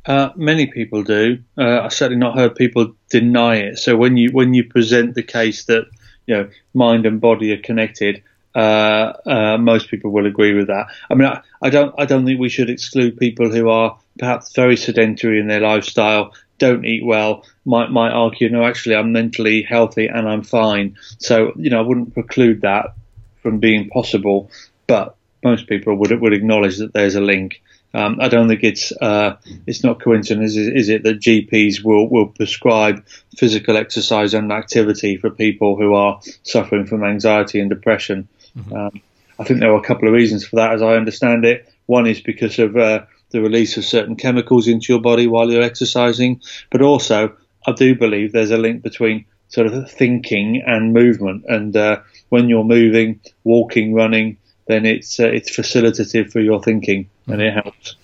uh, 0.06 0.30
many 0.36 0.68
people 0.68 1.04
do 1.04 1.40
uh, 1.58 1.82
i've 1.82 1.94
certainly 1.94 2.20
not 2.20 2.38
heard 2.38 2.56
people 2.56 2.94
deny 3.10 3.56
it 3.56 3.78
so 3.78 3.96
when 3.96 4.18
you 4.18 4.32
when 4.32 4.54
you 4.54 4.63
present 4.63 5.16
the 5.16 5.24
case 5.24 5.66
that 5.66 5.86
you 6.26 6.36
know 6.36 6.50
mind 6.74 7.06
and 7.06 7.22
body 7.22 7.52
are 7.52 7.62
connected 7.62 8.24
uh, 8.56 9.13
uh, 9.28 9.58
most 9.60 9.88
people 9.88 10.10
will 10.10 10.26
agree 10.26 10.54
with 10.56 10.66
that. 10.66 10.88
I 11.12 11.13
mean, 11.13 11.28
I, 11.28 11.42
I, 11.62 11.70
don't, 11.70 11.94
I 11.96 12.06
don't 12.06 12.26
think 12.26 12.40
we 12.40 12.50
should 12.50 12.72
exclude 12.72 13.20
people 13.20 13.52
who 13.52 13.70
are 13.70 14.00
perhaps 14.18 14.52
very 14.56 14.76
sedentary 14.76 15.40
in 15.40 15.48
their 15.48 15.60
lifestyle, 15.60 16.34
don't 16.58 16.84
eat 16.86 17.06
well, 17.06 17.46
might 17.66 17.92
might 17.92 18.12
argue, 18.12 18.50
no, 18.50 18.66
actually, 18.66 18.96
I'm 18.96 19.12
mentally 19.12 19.62
healthy 19.62 20.08
and 20.08 20.28
I'm 20.28 20.44
fine. 20.44 20.98
So, 21.20 21.54
you 21.56 21.70
know, 21.70 21.78
I 21.78 21.82
wouldn't 21.82 22.16
preclude 22.16 22.62
that 22.62 22.96
from 23.44 23.60
being 23.60 23.90
possible, 23.90 24.50
but 24.88 25.16
most 25.44 25.68
people 25.68 25.96
would 25.96 26.20
would 26.20 26.34
acknowledge 26.34 26.78
that 26.78 26.94
there's 26.94 27.16
a 27.16 27.22
link. 27.22 27.62
Um, 27.93 28.19
I 28.19 28.28
don't 28.28 28.47
think 28.47 28.63
it's 28.63 28.91
uh, 28.91 29.38
it's 29.65 29.84
not 29.84 30.02
coincidence, 30.02 30.56
is, 30.56 30.67
is, 30.67 30.89
it, 30.89 31.04
that 31.04 31.19
GPs 31.19 31.84
will 31.84 32.10
will 32.10 32.28
prescribe 32.28 33.06
physical 33.38 33.78
exercise 33.78 34.34
and 34.34 34.52
activity 34.52 35.17
for 35.17 35.30
people 35.30 35.78
who 35.78 35.93
are 35.93 36.19
suffering 36.43 36.86
from 36.86 37.04
anxiety 37.04 37.60
and 37.60 37.69
depression. 37.69 38.28
Mm-hmm. 38.58 38.73
Um, 38.73 39.02
I 39.39 39.43
think 39.43 39.60
there 39.60 39.71
are 39.71 39.80
a 39.80 39.84
couple 39.84 40.08
of 40.08 40.13
reasons 40.13 40.45
for 40.45 40.58
that, 40.58 40.73
as 40.73 40.82
I 40.82 40.95
understand 40.95 41.45
it. 41.45 41.71
One 41.86 42.08
is 42.08 42.19
because 42.19 42.60
of 42.60 42.76
uh, 42.76 43.06
the 43.30 43.41
release 43.41 43.78
of 43.78 43.86
certain 43.86 44.15
chemicals 44.15 44.67
into 44.67 44.91
your 44.93 45.02
body 45.02 45.28
while 45.28 45.52
you're 45.52 45.62
exercising, 45.62 46.41
but 46.69 46.82
also 46.82 47.36
I 47.65 47.71
do 47.71 47.95
believe 47.95 48.32
there's 48.32 48.52
a 48.52 48.58
link 48.58 48.82
between 48.82 49.26
sort 49.50 49.67
of 49.67 49.89
thinking 49.91 50.63
and 50.65 50.93
movement. 50.93 51.45
And 51.47 51.76
uh, 51.76 52.02
when 52.30 52.50
you're 52.50 52.63
moving, 52.63 53.19
walking, 53.43 53.93
running, 53.93 54.38
then 54.67 54.86
it's 54.86 55.19
uh, 55.19 55.27
it's 55.27 55.56
facilitative 55.56 56.32
for 56.32 56.39
your 56.39 56.62
thinking, 56.62 57.10
and 57.27 57.41
it 57.41 57.53
helps. 57.53 57.95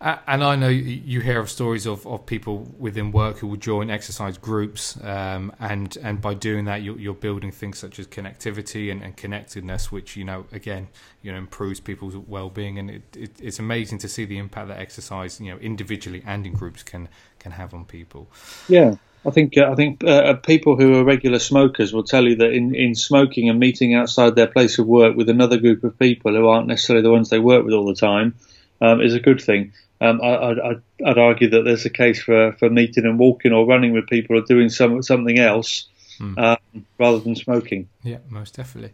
And 0.00 0.44
I 0.44 0.54
know 0.54 0.68
you 0.68 1.20
hear 1.20 1.40
of 1.40 1.50
stories 1.50 1.84
of, 1.84 2.06
of 2.06 2.24
people 2.24 2.68
within 2.78 3.10
work 3.10 3.38
who 3.38 3.48
will 3.48 3.56
join 3.56 3.90
exercise 3.90 4.38
groups, 4.38 4.96
um, 5.02 5.52
and 5.58 5.96
and 6.00 6.20
by 6.20 6.34
doing 6.34 6.66
that, 6.66 6.82
you're, 6.82 6.96
you're 7.00 7.14
building 7.14 7.50
things 7.50 7.78
such 7.78 7.98
as 7.98 8.06
connectivity 8.06 8.92
and, 8.92 9.02
and, 9.02 9.16
connectedness, 9.16 9.90
which 9.90 10.16
you 10.16 10.22
know 10.22 10.46
again 10.52 10.86
you 11.20 11.32
know 11.32 11.38
improves 11.38 11.80
people's 11.80 12.16
well 12.16 12.48
being, 12.48 12.78
and 12.78 12.90
it, 12.90 13.16
it, 13.16 13.32
it's 13.42 13.58
amazing 13.58 13.98
to 13.98 14.08
see 14.08 14.24
the 14.24 14.38
impact 14.38 14.68
that 14.68 14.78
exercise, 14.78 15.40
you 15.40 15.52
know, 15.52 15.58
individually 15.58 16.22
and 16.24 16.46
in 16.46 16.52
groups 16.52 16.84
can 16.84 17.08
can 17.40 17.50
have 17.50 17.74
on 17.74 17.84
people. 17.84 18.28
Yeah, 18.68 18.94
I 19.28 19.30
think 19.30 19.56
uh, 19.56 19.70
I 19.70 19.74
think 19.74 20.02
uh, 20.02 20.34
people 20.34 20.76
who 20.76 20.94
are 20.94 21.04
regular 21.04 21.38
smokers 21.38 21.92
will 21.92 22.02
tell 22.02 22.24
you 22.24 22.36
that 22.36 22.52
in, 22.52 22.74
in 22.74 22.94
smoking 22.94 23.48
and 23.48 23.60
meeting 23.60 23.94
outside 23.94 24.34
their 24.34 24.46
place 24.46 24.78
of 24.78 24.86
work 24.86 25.16
with 25.16 25.28
another 25.28 25.58
group 25.58 25.84
of 25.84 25.98
people 25.98 26.34
who 26.34 26.48
aren't 26.48 26.66
necessarily 26.66 27.02
the 27.02 27.10
ones 27.10 27.28
they 27.28 27.38
work 27.38 27.64
with 27.64 27.74
all 27.74 27.86
the 27.86 27.94
time 27.94 28.34
um, 28.80 29.00
is 29.00 29.14
a 29.14 29.20
good 29.20 29.40
thing. 29.40 29.72
Um, 30.00 30.20
I, 30.22 30.76
would 31.00 31.18
argue 31.18 31.50
that 31.50 31.62
there's 31.64 31.84
a 31.84 31.90
case 31.90 32.22
for, 32.22 32.52
for 32.52 32.70
meeting 32.70 33.04
and 33.04 33.18
walking 33.18 33.52
or 33.52 33.66
running 33.66 33.92
with 33.92 34.06
people 34.06 34.38
or 34.38 34.42
doing 34.42 34.68
some, 34.68 35.02
something 35.02 35.38
else 35.40 35.88
mm. 36.20 36.38
um, 36.38 36.86
rather 36.98 37.18
than 37.18 37.34
smoking. 37.34 37.88
Yeah, 38.04 38.18
most 38.28 38.54
definitely. 38.54 38.92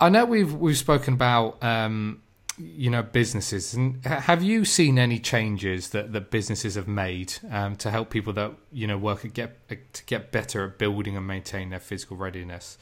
I 0.00 0.08
know 0.08 0.24
we've 0.24 0.52
we've 0.54 0.78
spoken 0.78 1.14
about 1.14 1.62
um, 1.62 2.21
you 2.62 2.90
know 2.90 3.02
businesses, 3.02 3.74
and 3.74 4.04
have 4.04 4.42
you 4.42 4.64
seen 4.64 4.98
any 4.98 5.18
changes 5.18 5.90
that, 5.90 6.12
that 6.12 6.30
businesses 6.30 6.74
have 6.74 6.88
made 6.88 7.34
um, 7.50 7.76
to 7.76 7.90
help 7.90 8.10
people 8.10 8.32
that 8.34 8.52
you 8.72 8.86
know 8.86 8.98
work 8.98 9.24
at 9.24 9.34
get 9.34 9.68
to 9.94 10.04
get 10.04 10.32
better 10.32 10.64
at 10.64 10.78
building 10.78 11.16
and 11.16 11.26
maintain 11.26 11.70
their 11.70 11.80
physical 11.80 12.16
readiness? 12.16 12.78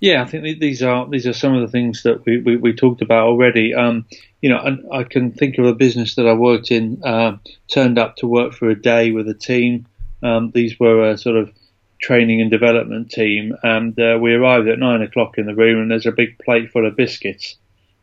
Yeah, 0.00 0.22
I 0.22 0.26
think 0.26 0.60
these 0.60 0.82
are 0.82 1.08
these 1.08 1.26
are 1.26 1.32
some 1.32 1.54
of 1.54 1.62
the 1.62 1.68
things 1.68 2.02
that 2.02 2.24
we, 2.26 2.40
we, 2.40 2.56
we 2.56 2.74
talked 2.74 3.00
about 3.00 3.26
already. 3.26 3.74
Um, 3.74 4.04
you 4.42 4.50
know, 4.50 4.58
I, 4.58 4.98
I, 4.98 5.04
can 5.04 5.32
think 5.32 5.56
of 5.58 5.64
a 5.64 5.74
business 5.74 6.16
that 6.16 6.26
I 6.26 6.34
worked 6.34 6.70
in, 6.70 7.02
uh, 7.02 7.38
turned 7.68 7.98
up 7.98 8.16
to 8.16 8.26
work 8.26 8.52
for 8.52 8.68
a 8.68 8.80
day 8.80 9.10
with 9.10 9.26
a 9.28 9.34
team. 9.34 9.86
Um, 10.22 10.50
these 10.50 10.78
were 10.78 11.10
a 11.10 11.16
sort 11.16 11.36
of 11.36 11.50
training 11.98 12.42
and 12.42 12.50
development 12.50 13.10
team, 13.10 13.56
and 13.62 13.98
uh, 13.98 14.18
we 14.20 14.34
arrived 14.34 14.68
at 14.68 14.78
nine 14.78 15.00
o'clock 15.00 15.38
in 15.38 15.46
the 15.46 15.54
room, 15.54 15.80
and 15.80 15.90
there's 15.90 16.06
a 16.06 16.12
big 16.12 16.38
plate 16.38 16.70
full 16.70 16.86
of 16.86 16.94
biscuits. 16.94 17.56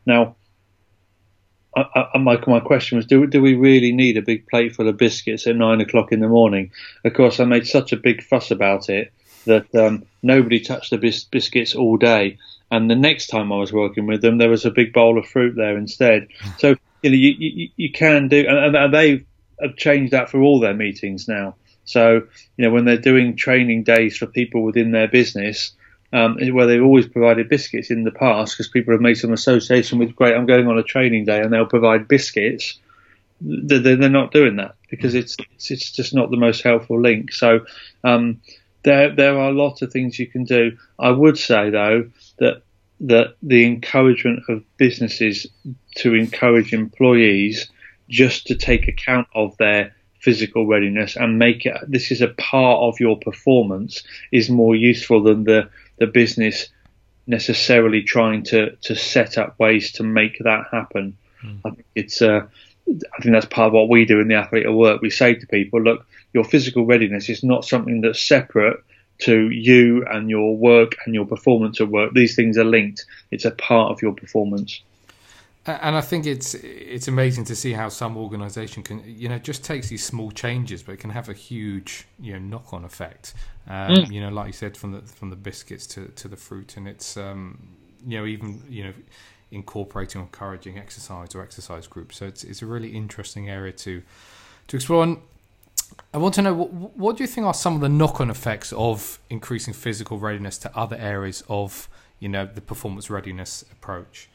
Now, 0.06 0.36
I, 1.76 2.08
I, 2.14 2.18
my 2.18 2.40
my 2.48 2.60
question 2.60 2.98
was, 2.98 3.06
do 3.06 3.26
do 3.28 3.42
we 3.42 3.56
really 3.56 3.92
need 3.92 4.18
a 4.18 4.22
big 4.22 4.48
plate 4.48 4.76
full 4.76 4.88
of 4.88 4.98
biscuits 4.98 5.48
at 5.48 5.56
nine 5.56 5.82
o'clock 5.82 6.12
in 6.12 6.20
the 6.20 6.28
morning? 6.28 6.72
Of 7.04 7.14
course, 7.14 7.40
I 7.40 7.46
made 7.46 7.68
such 7.68 7.94
a 7.94 7.98
big 7.98 8.24
fuss 8.24 8.52
about 8.52 8.90
it 8.90 9.12
that 9.46 9.74
um, 9.76 10.06
nobody 10.22 10.60
touched 10.60 10.92
the 10.92 10.98
bis- 10.98 11.26
biscuits 11.26 11.76
all 11.76 11.98
day. 11.98 12.38
And 12.72 12.90
the 12.90 12.96
next 12.96 13.28
time 13.28 13.52
I 13.52 13.58
was 13.58 13.74
working 13.74 14.08
with 14.08 14.22
them, 14.22 14.38
there 14.38 14.50
was 14.50 14.66
a 14.66 14.72
big 14.72 14.94
bowl 14.94 15.20
of 15.20 15.28
fruit 15.28 15.56
there 15.56 15.78
instead. 15.78 16.28
So 16.58 16.76
you 17.02 17.10
know, 17.10 17.16
you 17.16 17.36
you, 17.38 17.70
you 17.76 17.92
can 17.92 18.30
do, 18.30 18.46
and, 18.48 18.76
and 18.76 18.94
they 18.94 19.26
have 19.62 19.76
changed 19.76 20.14
that 20.14 20.30
for 20.30 20.42
all 20.42 20.60
their 20.60 20.74
meetings 20.74 21.28
now. 21.28 21.56
So, 21.86 22.28
you 22.58 22.66
know, 22.66 22.72
when 22.72 22.86
they're 22.86 22.98
doing 22.98 23.36
training 23.36 23.84
days 23.84 24.18
for 24.18 24.26
people 24.26 24.64
within 24.64 24.92
their 24.92 25.08
business, 25.08 25.74
um, 26.14 26.38
where 26.54 26.68
they've 26.68 26.82
always 26.82 27.08
provided 27.08 27.50
biscuits 27.50 27.92
in 27.92 28.04
the 28.04 28.12
past, 28.12 28.56
because 28.56 28.70
people 28.70 28.94
have 28.94 29.02
made 29.02 29.16
some 29.16 29.34
association 29.34 30.00
with, 30.00 30.16
great, 30.16 30.36
I'm 30.36 30.46
going 30.46 30.68
on 30.68 30.78
a 30.78 30.84
training 30.84 31.26
day 31.26 31.42
and 31.42 31.52
they'll 31.52 31.66
provide 31.66 32.08
biscuits. 32.08 32.80
They're, 33.42 33.80
they're 33.80 34.10
not 34.10 34.32
doing 34.32 34.56
that 34.58 34.76
because 34.90 35.16
it's, 35.16 35.36
it's, 35.70 35.92
just 35.92 36.14
not 36.14 36.30
the 36.30 36.38
most 36.38 36.62
helpful 36.62 37.02
link. 37.02 37.34
So, 37.34 37.66
um, 38.04 38.40
there 38.84 39.16
there 39.16 39.38
are 39.40 39.50
a 39.50 39.54
lot 39.54 39.82
of 39.82 39.92
things 39.92 40.20
you 40.20 40.28
can 40.28 40.44
do. 40.44 40.78
I 41.00 41.12
would 41.12 41.38
say 41.38 41.70
though 41.70 42.10
that 42.40 42.64
that 43.00 43.36
the 43.42 43.66
encouragement 43.66 44.44
of 44.50 44.64
businesses 44.78 45.48
to 45.96 46.14
encourage 46.14 46.74
employees 46.74 47.70
just 48.10 48.48
to 48.48 48.56
take 48.56 48.88
account 48.88 49.28
of 49.34 49.56
their 49.58 49.96
physical 50.20 50.68
readiness 50.68 51.18
and 51.18 51.38
make 51.40 51.66
it 51.66 51.76
this 51.88 52.12
is 52.12 52.22
a 52.22 52.30
part 52.30 52.80
of 52.80 53.00
your 53.00 53.18
performance 53.20 54.04
is 54.32 54.50
more 54.50 54.76
useful 54.76 55.22
than 55.22 55.44
the 55.44 55.70
the 55.98 56.08
business 56.08 56.70
necessarily 57.26 58.04
trying 58.04 58.44
to 58.44 58.76
to 58.82 58.96
set 58.96 59.38
up 59.38 59.58
ways 59.60 59.94
to 59.94 60.04
make 60.04 60.40
that 60.40 60.66
happen. 60.72 61.18
Mm. 61.44 61.60
I 61.66 61.70
think 61.70 61.86
it's 61.96 62.22
uh, 62.22 62.46
I 62.88 63.22
think 63.22 63.34
that's 63.34 63.46
part 63.46 63.68
of 63.68 63.74
what 63.74 63.90
we 63.90 64.06
do 64.06 64.20
in 64.20 64.28
the 64.28 64.36
athlete 64.36 64.66
at 64.66 64.74
work. 64.74 65.02
We 65.02 65.10
say 65.10 65.36
to 65.36 65.48
people, 65.48 65.82
look, 65.82 66.06
your 66.34 66.44
physical 66.44 66.86
readiness 66.86 67.30
is 67.30 67.44
not 67.44 67.66
something 67.66 68.02
that's 68.02 68.22
separate 68.22 68.84
to 69.20 69.50
you 69.50 70.06
and 70.06 70.30
your 70.30 70.58
work 70.58 70.96
and 71.06 71.16
your 71.16 71.26
performance 71.26 71.80
at 71.80 71.88
work. 71.88 72.14
These 72.14 72.36
things 72.36 72.58
are 72.58 72.66
linked. 72.66 73.06
It's 73.32 73.46
a 73.46 73.52
part 73.52 73.92
of 73.92 74.02
your 74.02 74.14
performance. 74.14 74.82
And 75.66 75.96
I 75.96 76.02
think 76.02 76.26
it's 76.26 76.56
it's 76.56 77.08
amazing 77.08 77.46
to 77.46 77.56
see 77.56 77.72
how 77.72 77.88
some 77.88 78.18
organisation 78.18 78.84
can 78.84 79.02
you 79.06 79.30
know 79.30 79.40
just 79.40 79.64
takes 79.64 79.88
these 79.88 80.04
small 80.04 80.30
changes, 80.30 80.84
but 80.84 80.92
it 80.92 81.00
can 81.00 81.12
have 81.12 81.30
a 81.30 81.34
huge 81.34 82.06
you 82.20 82.34
know 82.34 82.40
knock 82.40 82.74
on 82.74 82.84
effect. 82.84 83.34
Um, 83.68 83.96
mm. 83.96 84.12
You 84.12 84.20
know, 84.20 84.30
like 84.30 84.48
you 84.48 84.54
said, 84.54 84.76
from 84.76 84.92
the 84.92 85.02
from 85.02 85.30
the 85.30 85.38
biscuits 85.38 85.88
to, 85.88 86.08
to 86.08 86.28
the 86.28 86.36
fruit, 86.36 86.76
and 86.76 86.86
it's 86.86 87.16
um, 87.16 87.78
you 88.06 88.20
know 88.20 88.26
even 88.26 88.62
you 88.70 88.84
know 88.84 88.94
incorporating 89.52 90.20
or 90.20 90.26
encouraging 90.26 90.78
exercise 90.78 91.34
or 91.34 91.42
exercise 91.42 91.88
groups. 91.88 92.18
So 92.18 92.26
it's 92.26 92.44
it's 92.44 92.62
a 92.62 92.66
really 92.66 92.90
interesting 92.90 93.50
area 93.50 93.72
to 93.72 94.04
to 94.68 94.76
explore. 94.76 95.04
And 95.04 95.20
I 96.14 96.18
want 96.18 96.36
to 96.36 96.42
know 96.42 96.54
what, 96.54 96.98
what 96.98 97.16
do 97.16 97.24
you 97.24 97.28
think 97.28 97.48
are 97.48 97.54
some 97.54 97.76
of 97.76 97.82
the 97.82 97.90
knock-on 97.90 98.30
effects 98.30 98.74
of 98.74 99.18
increasing 99.30 99.74
physical 99.74 100.18
readiness 100.18 100.58
to 100.60 100.78
other 100.78 100.98
areas 100.98 101.42
of 101.48 101.88
you 102.20 102.28
know 102.28 102.46
the 102.46 102.60
performance 102.60 103.10
readiness 103.10 103.64
approach? 103.72 104.28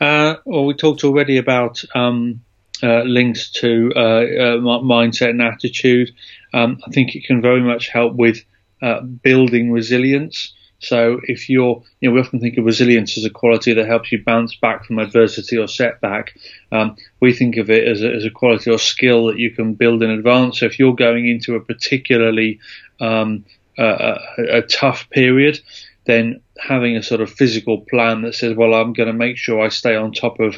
Uh, 0.00 0.36
well, 0.44 0.66
we 0.66 0.74
talked 0.74 1.04
already 1.04 1.38
about 1.38 1.82
um, 1.94 2.40
uh, 2.82 3.02
links 3.02 3.50
to 3.52 3.92
uh, 3.94 4.00
uh 4.00 4.58
mindset 4.82 5.30
and 5.30 5.42
attitude. 5.42 6.10
Um, 6.52 6.80
I 6.86 6.90
think 6.90 7.14
it 7.14 7.24
can 7.24 7.40
very 7.40 7.62
much 7.62 7.88
help 7.88 8.14
with 8.14 8.44
uh, 8.82 9.00
building 9.00 9.70
resilience. 9.70 10.52
So 10.80 11.20
if 11.24 11.48
you're, 11.48 11.82
you 12.00 12.08
know, 12.08 12.14
we 12.14 12.20
often 12.20 12.40
think 12.40 12.58
of 12.58 12.64
resilience 12.64 13.16
as 13.16 13.24
a 13.24 13.30
quality 13.30 13.72
that 13.72 13.86
helps 13.86 14.12
you 14.12 14.22
bounce 14.22 14.54
back 14.56 14.84
from 14.84 14.98
adversity 14.98 15.56
or 15.56 15.66
setback. 15.66 16.36
Um, 16.70 16.96
we 17.20 17.32
think 17.32 17.56
of 17.56 17.70
it 17.70 17.88
as 17.88 18.02
a, 18.02 18.12
as 18.12 18.24
a, 18.24 18.30
quality 18.30 18.70
or 18.70 18.78
skill 18.78 19.26
that 19.26 19.38
you 19.38 19.50
can 19.50 19.74
build 19.74 20.02
in 20.02 20.10
advance. 20.10 20.60
So 20.60 20.66
if 20.66 20.78
you're 20.78 20.94
going 20.94 21.26
into 21.26 21.54
a 21.54 21.60
particularly 21.60 22.60
um, 23.00 23.46
a, 23.78 24.18
a, 24.38 24.62
tough 24.62 25.08
period, 25.10 25.60
then 26.04 26.40
having 26.58 26.96
a 26.96 27.02
sort 27.02 27.20
of 27.20 27.30
physical 27.30 27.80
plan 27.80 28.22
that 28.22 28.34
says, 28.34 28.56
well, 28.56 28.74
I'm 28.74 28.92
going 28.92 29.06
to 29.06 29.12
make 29.12 29.36
sure 29.36 29.60
I 29.60 29.68
stay 29.68 29.96
on 29.96 30.12
top 30.12 30.38
of 30.40 30.56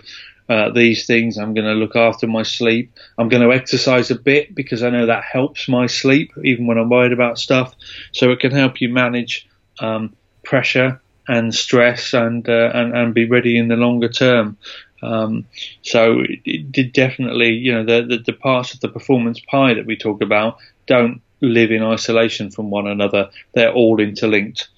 uh, 0.49 0.71
these 0.71 1.07
things. 1.07 1.39
I'm 1.39 1.55
going 1.55 1.67
to 1.67 1.73
look 1.73 1.97
after 1.97 2.27
my 2.27 2.43
sleep. 2.43 2.93
I'm 3.19 3.29
going 3.29 3.43
to 3.43 3.55
exercise 3.55 4.11
a 4.11 4.19
bit 4.19 4.55
because 4.55 4.83
I 4.83 4.91
know 4.91 5.07
that 5.07 5.25
helps 5.25 5.69
my 5.69 5.87
sleep, 5.87 6.33
even 6.45 6.67
when 6.67 6.79
I'm 6.79 6.91
worried 6.91 7.13
about 7.13 7.39
stuff. 7.39 7.75
So 8.13 8.31
it 8.31 8.41
can 8.41 8.53
help 8.53 8.81
you 8.81 8.89
manage 8.89 9.49
um, 9.81 10.15
pressure 10.45 11.01
and 11.29 11.55
stress 11.55 12.15
and, 12.15 12.49
uh, 12.49 12.71
and 12.73 12.97
and 12.97 13.13
be 13.13 13.29
ready 13.29 13.59
in 13.59 13.67
the 13.67 13.75
longer 13.75 14.09
term. 14.09 14.57
Um, 15.03 15.47
so 15.83 16.23
it 16.45 16.73
did 16.73 16.93
definitely, 16.93 17.51
you 17.51 17.73
know, 17.73 17.85
the, 17.85 18.07
the, 18.07 18.19
the 18.19 18.33
parts 18.33 18.75
of 18.75 18.81
the 18.81 18.89
performance 18.89 19.41
pie 19.41 19.75
that 19.75 19.87
we 19.87 19.97
talk 19.97 20.23
about 20.23 20.59
don't 20.87 21.21
live 21.41 21.71
in 21.71 21.83
isolation 21.83 22.51
from 22.51 22.71
one 22.71 22.87
another. 22.87 23.31
They're 23.53 23.73
all 23.73 24.01
interlinked. 24.01 24.69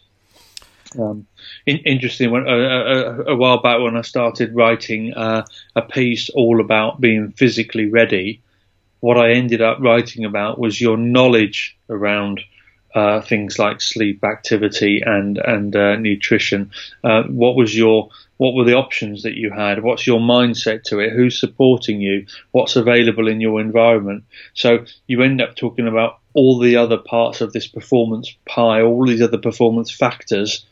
Um, 0.98 1.26
in, 1.66 1.78
interesting. 1.78 2.30
When, 2.30 2.48
uh, 2.48 2.52
a, 2.52 3.32
a, 3.32 3.36
while 3.36 3.60
back, 3.60 3.80
when 3.80 3.96
I 3.96 4.02
started 4.02 4.54
writing 4.54 5.12
uh, 5.14 5.44
a 5.76 5.82
piece 5.82 6.30
all 6.30 6.60
about 6.60 7.00
being 7.00 7.32
physically 7.32 7.86
ready, 7.86 8.40
what 9.00 9.18
I 9.18 9.32
ended 9.32 9.60
up 9.60 9.78
writing 9.80 10.24
about 10.24 10.58
was 10.58 10.80
your 10.80 10.96
knowledge 10.96 11.76
around 11.90 12.40
uh, 12.94 13.20
things 13.20 13.58
like 13.58 13.80
sleep, 13.80 14.24
activity, 14.24 15.02
and 15.04 15.38
and 15.38 15.76
uh, 15.76 15.96
nutrition. 15.96 16.70
Uh, 17.04 17.24
what 17.24 17.54
was 17.54 17.76
your 17.76 18.08
what 18.38 18.54
were 18.54 18.64
the 18.64 18.74
options 18.74 19.22
that 19.22 19.36
you 19.36 19.50
had? 19.50 19.82
What's 19.82 20.06
your 20.06 20.20
mindset 20.20 20.84
to 20.84 21.00
it? 21.00 21.12
Who's 21.12 21.38
supporting 21.38 22.00
you? 22.00 22.26
What's 22.52 22.76
available 22.76 23.28
in 23.28 23.40
your 23.40 23.60
environment? 23.60 24.24
So 24.54 24.86
you 25.06 25.22
end 25.22 25.42
up 25.42 25.54
talking 25.54 25.86
about 25.86 26.18
all 26.34 26.58
the 26.58 26.76
other 26.76 26.98
parts 26.98 27.40
of 27.40 27.52
this 27.52 27.66
performance 27.66 28.34
pie, 28.46 28.82
all 28.82 29.06
these 29.06 29.22
other 29.22 29.38
performance 29.38 29.90
factors 29.90 30.64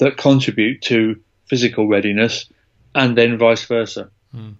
that 0.00 0.16
contribute 0.16 0.82
to 0.82 1.20
physical 1.46 1.88
readiness, 1.88 2.50
and 2.94 3.16
then 3.16 3.38
vice 3.38 3.64
versa. 3.64 4.10
Mm. 4.34 4.56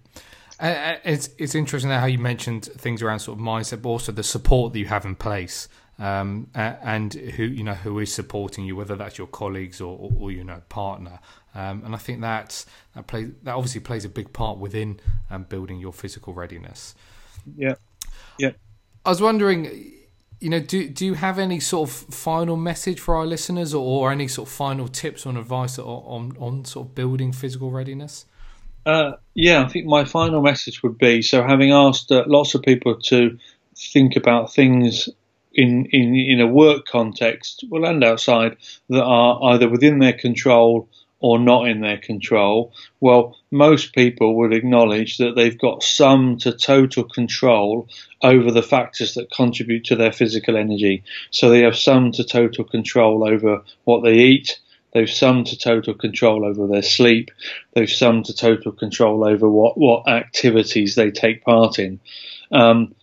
It's 0.63 1.29
it's 1.37 1.55
interesting 1.55 1.91
how 1.91 2.05
you 2.05 2.19
mentioned 2.19 2.65
things 2.65 3.01
around 3.01 3.19
sort 3.19 3.39
of 3.39 3.43
mindset, 3.43 3.81
but 3.81 3.89
also 3.89 4.11
the 4.11 4.23
support 4.23 4.73
that 4.73 4.79
you 4.79 4.85
have 4.85 5.05
in 5.05 5.15
place 5.15 5.67
um, 6.01 6.47
and 6.55 7.13
who 7.13 7.43
you 7.43 7.63
know 7.63 7.75
who 7.75 7.99
is 7.99 8.13
supporting 8.13 8.65
you, 8.65 8.75
whether 8.75 8.95
that's 8.95 9.17
your 9.17 9.27
colleagues 9.27 9.79
or, 9.79 9.97
or, 9.97 10.11
or 10.19 10.31
you 10.31 10.43
know 10.43 10.61
partner. 10.67 11.19
Um, 11.53 11.83
and 11.85 11.93
I 11.93 11.97
think 11.97 12.21
that 12.21 12.65
that 12.95 13.07
plays 13.07 13.29
that 13.43 13.53
obviously 13.53 13.81
plays 13.81 14.03
a 14.03 14.09
big 14.09 14.33
part 14.33 14.57
within 14.57 14.99
um, 15.29 15.43
building 15.43 15.79
your 15.79 15.93
physical 15.93 16.33
readiness. 16.33 16.95
Yeah, 17.55 17.75
yeah. 18.39 18.51
I 19.05 19.09
was 19.09 19.21
wondering, 19.21 19.93
you 20.41 20.49
know, 20.49 20.59
do 20.59 20.89
do 20.89 21.05
you 21.05 21.13
have 21.13 21.39
any 21.39 21.59
sort 21.59 21.89
of 21.89 21.95
final 21.95 22.57
message 22.57 22.99
for 22.99 23.15
our 23.15 23.25
listeners, 23.25 23.73
or, 23.73 24.07
or 24.07 24.11
any 24.11 24.27
sort 24.27 24.49
of 24.49 24.53
final 24.53 24.87
tips 24.87 25.25
or 25.25 25.37
advice 25.37 25.79
on 25.79 26.35
on 26.39 26.65
sort 26.65 26.87
of 26.87 26.95
building 26.95 27.31
physical 27.31 27.71
readiness? 27.71 28.25
Uh, 28.85 29.13
yeah, 29.35 29.63
I 29.63 29.67
think 29.67 29.85
my 29.85 30.03
final 30.03 30.41
message 30.41 30.81
would 30.81 30.97
be 30.97 31.21
so 31.21 31.43
having 31.43 31.71
asked 31.71 32.11
uh, 32.11 32.23
lots 32.25 32.55
of 32.55 32.63
people 32.63 32.95
to 32.95 33.37
think 33.77 34.15
about 34.15 34.51
things 34.51 35.07
in, 35.53 35.85
in, 35.87 36.15
in 36.15 36.39
a 36.39 36.47
work 36.47 36.85
context, 36.85 37.63
well, 37.69 37.85
and 37.85 38.03
outside, 38.03 38.57
that 38.89 39.03
are 39.03 39.53
either 39.53 39.69
within 39.69 39.99
their 39.99 40.13
control 40.13 40.89
or 41.21 41.39
not 41.39 41.67
in 41.67 41.81
their 41.81 41.99
control, 41.99 42.73
well, 42.99 43.37
most 43.51 43.93
people 43.93 44.35
would 44.37 44.53
acknowledge 44.53 45.17
that 45.17 45.35
they've 45.35 45.57
got 45.57 45.83
some 45.83 46.37
to 46.39 46.51
total 46.51 47.03
control 47.03 47.87
over 48.23 48.51
the 48.51 48.63
factors 48.63 49.13
that 49.13 49.31
contribute 49.31 49.85
to 49.85 49.95
their 49.95 50.11
physical 50.11 50.57
energy. 50.57 51.03
So 51.29 51.49
they 51.49 51.63
have 51.63 51.77
some 51.77 52.11
to 52.13 52.23
total 52.23 52.65
control 52.65 53.23
over 53.23 53.61
what 53.83 54.03
they 54.03 54.15
eat. 54.15 54.59
They've 54.93 55.09
some 55.09 55.43
to 55.45 55.57
total 55.57 55.93
control 55.93 56.43
over 56.43 56.67
their 56.67 56.81
sleep. 56.81 57.29
They've 57.73 57.89
some 57.89 58.23
to 58.23 58.35
total 58.35 58.71
control 58.71 59.23
over 59.23 59.49
what, 59.49 59.77
what 59.77 60.09
activities 60.09 60.95
they 60.95 61.11
take 61.11 61.45
part 61.45 61.79
in. 61.79 61.99
Um, 62.51 62.95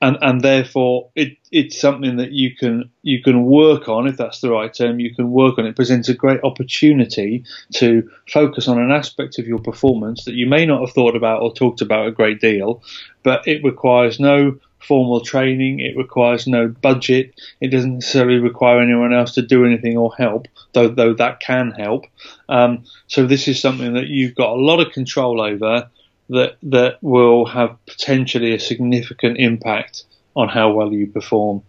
and 0.00 0.18
and 0.20 0.42
therefore 0.42 1.10
it 1.14 1.38
it's 1.50 1.80
something 1.80 2.16
that 2.16 2.32
you 2.32 2.54
can 2.54 2.90
you 3.02 3.22
can 3.22 3.44
work 3.44 3.88
on 3.88 4.06
if 4.06 4.16
that's 4.16 4.40
the 4.40 4.50
right 4.50 4.72
term 4.72 5.00
you 5.00 5.14
can 5.14 5.30
work 5.30 5.58
on. 5.58 5.66
It 5.66 5.76
presents 5.76 6.08
a 6.08 6.14
great 6.14 6.40
opportunity 6.44 7.44
to 7.74 8.08
focus 8.28 8.68
on 8.68 8.78
an 8.78 8.90
aspect 8.90 9.38
of 9.38 9.46
your 9.46 9.58
performance 9.58 10.24
that 10.24 10.34
you 10.34 10.46
may 10.46 10.66
not 10.66 10.80
have 10.80 10.92
thought 10.92 11.16
about 11.16 11.42
or 11.42 11.52
talked 11.52 11.80
about 11.80 12.06
a 12.06 12.12
great 12.12 12.40
deal 12.40 12.82
but 13.22 13.46
it 13.46 13.64
requires 13.64 14.20
no 14.20 14.58
formal 14.78 15.20
training 15.20 15.80
it 15.80 15.96
requires 15.96 16.46
no 16.46 16.68
budget 16.68 17.34
it 17.60 17.68
doesn't 17.68 17.94
necessarily 17.94 18.38
require 18.38 18.80
anyone 18.80 19.12
else 19.12 19.32
to 19.32 19.42
do 19.42 19.64
anything 19.64 19.96
or 19.96 20.14
help 20.14 20.46
though 20.76 20.88
though 20.88 21.14
that 21.14 21.40
can 21.40 21.70
help. 21.72 22.04
Um, 22.48 22.84
so 23.08 23.26
this 23.26 23.48
is 23.48 23.60
something 23.60 23.94
that 23.94 24.06
you've 24.06 24.34
got 24.34 24.50
a 24.50 24.60
lot 24.60 24.80
of 24.80 24.92
control 24.92 25.40
over 25.40 25.90
that 26.28 26.56
that 26.62 27.02
will 27.02 27.46
have 27.46 27.76
potentially 27.86 28.54
a 28.54 28.60
significant 28.60 29.38
impact 29.38 30.04
on 30.34 30.48
how 30.48 30.72
well 30.72 30.92
you 30.92 31.06
perform. 31.06 31.62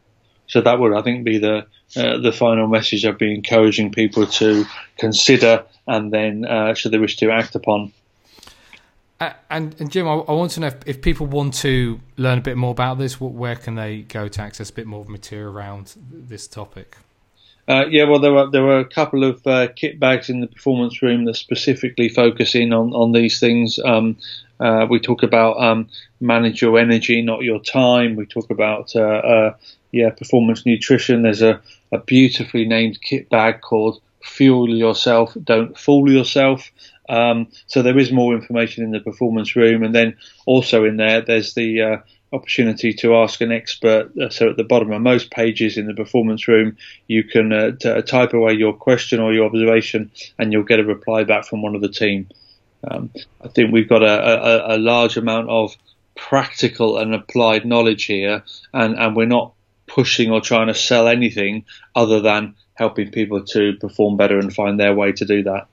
So 0.47 0.61
that 0.61 0.79
would, 0.79 0.93
I 0.93 1.01
think, 1.01 1.25
be 1.25 1.37
the 1.37 1.67
uh, 1.95 2.17
the 2.17 2.31
final 2.31 2.67
message 2.67 3.05
I'd 3.05 3.17
be 3.17 3.33
encouraging 3.33 3.91
people 3.91 4.27
to 4.27 4.65
consider 4.97 5.63
and 5.87 6.11
then, 6.11 6.45
uh, 6.45 6.73
should 6.73 6.91
they 6.91 6.97
wish 6.97 7.15
to, 7.17 7.31
act 7.31 7.55
upon. 7.55 7.93
Uh, 9.19 9.31
and, 9.49 9.75
and, 9.79 9.89
Jim, 9.89 10.07
I, 10.07 10.11
I, 10.11 10.33
want 10.33 10.51
to 10.51 10.59
know 10.59 10.67
if, 10.67 10.75
if, 10.85 11.01
people 11.01 11.25
want 11.25 11.53
to 11.55 11.99
learn 12.17 12.37
a 12.37 12.41
bit 12.41 12.57
more 12.57 12.71
about 12.71 12.99
this, 12.99 13.19
where 13.19 13.55
can 13.55 13.75
they 13.75 14.01
go 14.01 14.27
to 14.27 14.41
access 14.41 14.69
a 14.69 14.73
bit 14.73 14.85
more 14.85 15.05
material 15.05 15.51
around 15.51 15.95
this 16.11 16.47
topic? 16.47 16.97
Uh, 17.67 17.85
yeah, 17.89 18.03
well, 18.03 18.19
there 18.19 18.31
were 18.31 18.49
there 18.49 18.63
were 18.63 18.79
a 18.79 18.85
couple 18.85 19.25
of 19.25 19.45
uh, 19.45 19.67
kit 19.75 19.99
bags 19.99 20.29
in 20.29 20.39
the 20.39 20.47
performance 20.47 21.01
room 21.01 21.25
that 21.25 21.35
specifically 21.35 22.07
focus 22.07 22.55
in 22.55 22.71
on, 22.71 22.93
on 22.93 23.11
these 23.11 23.39
things. 23.39 23.79
Um, 23.83 24.17
Uh, 24.59 24.87
we 24.89 24.99
talk 24.99 25.23
about 25.23 25.61
um, 25.61 25.87
manage 26.19 26.61
your 26.61 26.77
energy, 26.79 27.21
not 27.21 27.43
your 27.43 27.59
time. 27.59 28.15
We 28.15 28.25
talk 28.25 28.49
about 28.49 28.95
uh, 28.95 28.99
uh, 28.99 29.55
yeah 29.91 30.09
performance 30.09 30.65
nutrition. 30.65 31.21
There's 31.21 31.41
a, 31.41 31.61
a 31.91 31.99
beautifully 31.99 32.65
named 32.65 32.99
kit 33.01 33.29
bag 33.29 33.61
called 33.61 34.01
Fuel 34.23 34.69
Yourself, 34.69 35.35
Don't 35.43 35.77
Fool 35.77 36.11
Yourself. 36.11 36.71
Um, 37.09 37.47
so 37.67 37.81
there 37.81 37.97
is 37.97 38.11
more 38.11 38.33
information 38.33 38.83
in 38.83 38.91
the 38.91 38.99
performance 38.99 39.55
room, 39.55 39.83
and 39.83 39.95
then 39.95 40.17
also 40.45 40.83
in 40.83 40.97
there, 40.97 41.21
there's 41.21 41.53
the 41.53 41.81
uh, 41.81 41.97
opportunity 42.33 42.93
to 42.93 43.15
ask 43.15 43.39
an 43.41 43.51
expert. 43.51 44.11
Uh, 44.17 44.29
so 44.29 44.49
at 44.49 44.57
the 44.57 44.63
bottom 44.63 44.91
of 44.91 45.01
most 45.01 45.31
pages 45.31 45.77
in 45.77 45.87
the 45.87 45.93
performance 45.93 46.47
room, 46.47 46.75
you 47.07 47.23
can 47.23 47.53
uh, 47.53 47.71
t- 47.71 48.01
type 48.01 48.33
away 48.33 48.53
your 48.53 48.73
question 48.73 49.19
or 49.19 49.33
your 49.33 49.45
observation, 49.45 50.11
and 50.37 50.51
you'll 50.51 50.63
get 50.63 50.79
a 50.79 50.83
reply 50.83 51.23
back 51.23 51.45
from 51.45 51.61
one 51.61 51.75
of 51.75 51.81
the 51.81 51.89
team. 51.89 52.27
Um, 52.83 53.09
I 53.41 53.47
think 53.47 53.71
we've 53.71 53.89
got 53.89 54.03
a, 54.03 54.73
a, 54.73 54.75
a, 54.75 54.77
large 54.77 55.17
amount 55.17 55.49
of 55.49 55.75
practical 56.15 56.97
and 56.97 57.13
applied 57.13 57.65
knowledge 57.65 58.05
here, 58.05 58.43
and, 58.73 58.97
and 58.97 59.15
we're 59.15 59.25
not 59.25 59.53
pushing 59.87 60.31
or 60.31 60.41
trying 60.41 60.67
to 60.67 60.75
sell 60.75 61.07
anything 61.07 61.65
other 61.95 62.21
than 62.21 62.55
helping 62.75 63.11
people 63.11 63.43
to 63.43 63.73
perform 63.77 64.17
better 64.17 64.37
and 64.37 64.53
find 64.53 64.79
their 64.79 64.93
way 64.93 65.11
to 65.11 65.25
do 65.25 65.43
that. 65.43 65.67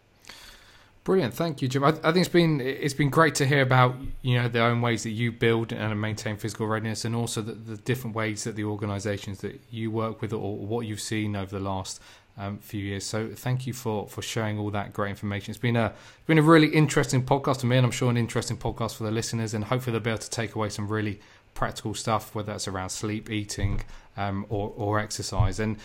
Brilliant, 1.04 1.34
thank 1.34 1.60
you, 1.60 1.68
Jim. 1.68 1.84
I, 1.84 1.88
I, 1.88 2.12
think 2.12 2.16
it's 2.16 2.28
been 2.28 2.62
it's 2.62 2.94
been 2.94 3.10
great 3.10 3.34
to 3.34 3.44
hear 3.44 3.60
about 3.60 3.94
you 4.22 4.40
know 4.40 4.48
the 4.48 4.60
own 4.60 4.80
ways 4.80 5.02
that 5.02 5.10
you 5.10 5.32
build 5.32 5.70
and 5.70 6.00
maintain 6.00 6.38
physical 6.38 6.66
readiness, 6.66 7.04
and 7.04 7.14
also 7.14 7.42
the, 7.42 7.52
the 7.52 7.76
different 7.76 8.16
ways 8.16 8.44
that 8.44 8.56
the 8.56 8.64
organisations 8.64 9.40
that 9.40 9.60
you 9.70 9.90
work 9.90 10.22
with, 10.22 10.32
or 10.32 10.56
what 10.56 10.86
you've 10.86 11.02
seen 11.02 11.36
over 11.36 11.58
the 11.58 11.62
last 11.62 12.00
um, 12.38 12.56
few 12.56 12.80
years. 12.80 13.04
So 13.04 13.28
thank 13.28 13.66
you 13.66 13.74
for 13.74 14.08
for 14.08 14.22
sharing 14.22 14.58
all 14.58 14.70
that 14.70 14.94
great 14.94 15.10
information. 15.10 15.50
It's 15.50 15.58
been 15.58 15.76
a 15.76 15.92
been 16.24 16.38
a 16.38 16.42
really 16.42 16.68
interesting 16.68 17.22
podcast 17.22 17.58
to 17.58 17.66
me, 17.66 17.76
and 17.76 17.84
I'm 17.84 17.92
sure 17.92 18.08
an 18.08 18.16
interesting 18.16 18.56
podcast 18.56 18.94
for 18.94 19.04
the 19.04 19.10
listeners, 19.10 19.52
and 19.52 19.64
hopefully 19.64 19.92
they'll 19.92 20.02
be 20.02 20.08
able 20.08 20.20
to 20.20 20.30
take 20.30 20.54
away 20.54 20.70
some 20.70 20.88
really 20.88 21.20
practical 21.52 21.92
stuff, 21.92 22.34
whether 22.34 22.50
that's 22.52 22.66
around 22.66 22.88
sleep, 22.88 23.30
eating, 23.30 23.82
um, 24.16 24.46
or 24.48 24.72
or 24.74 25.00
exercise, 25.00 25.60
and. 25.60 25.76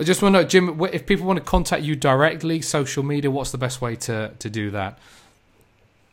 I 0.00 0.02
just 0.02 0.22
want 0.22 0.34
to 0.34 0.40
know, 0.40 0.48
Jim, 0.48 0.80
if 0.94 1.04
people 1.04 1.26
want 1.26 1.38
to 1.40 1.44
contact 1.44 1.82
you 1.82 1.94
directly, 1.94 2.62
social 2.62 3.02
media, 3.02 3.30
what's 3.30 3.52
the 3.52 3.58
best 3.58 3.82
way 3.82 3.96
to, 3.96 4.32
to 4.38 4.48
do 4.48 4.70
that? 4.70 4.98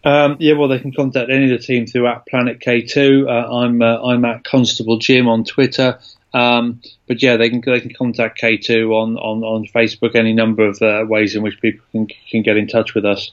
Um, 0.04 0.36
yeah, 0.40 0.56
well, 0.56 0.68
they 0.68 0.80
can 0.80 0.92
contact 0.92 1.30
any 1.30 1.46
of 1.46 1.58
the 1.58 1.66
team 1.66 1.88
through 1.88 2.06
at 2.08 2.26
Planet 2.28 2.60
K2. 2.60 3.28
Uh, 3.28 3.56
I'm 3.60 3.82
uh, 3.82 4.02
I'm 4.02 4.26
at 4.26 4.44
Constable 4.44 4.98
Jim 4.98 5.30
on 5.30 5.46
Twitter. 5.46 6.00
Um, 6.34 6.82
but 7.08 7.24
yeah, 7.24 7.38
they 7.38 7.50
can 7.50 7.62
they 7.66 7.80
can 7.80 7.94
contact 7.94 8.42
K2 8.42 8.92
on, 8.92 9.18
on, 9.18 9.44
on 9.44 9.66
Facebook. 9.68 10.16
Any 10.16 10.34
number 10.34 10.68
of 10.68 10.82
uh, 10.82 11.06
ways 11.08 11.36
in 11.38 11.42
which 11.42 11.60
people 11.62 11.86
can 11.94 12.08
can 12.30 12.44
get 12.44 12.58
in 12.58 12.68
touch 12.68 12.94
with 12.94 13.06
us. 13.06 13.32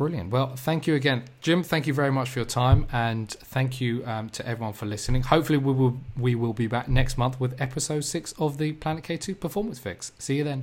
Brilliant. 0.00 0.30
Well, 0.30 0.56
thank 0.56 0.86
you 0.86 0.94
again, 0.94 1.24
Jim. 1.42 1.62
Thank 1.62 1.86
you 1.86 1.92
very 1.92 2.10
much 2.10 2.30
for 2.30 2.38
your 2.38 2.46
time, 2.46 2.86
and 2.90 3.28
thank 3.28 3.82
you 3.82 4.02
um, 4.06 4.30
to 4.30 4.46
everyone 4.48 4.72
for 4.72 4.86
listening. 4.86 5.20
Hopefully, 5.20 5.58
we 5.58 5.74
will 5.74 6.00
we 6.16 6.34
will 6.34 6.54
be 6.54 6.66
back 6.66 6.88
next 6.88 7.18
month 7.18 7.38
with 7.38 7.60
episode 7.60 8.00
six 8.00 8.32
of 8.38 8.56
the 8.56 8.72
Planet 8.72 9.04
K2 9.04 9.38
Performance 9.38 9.78
Fix. 9.78 10.12
See 10.18 10.38
you 10.38 10.44
then. 10.44 10.58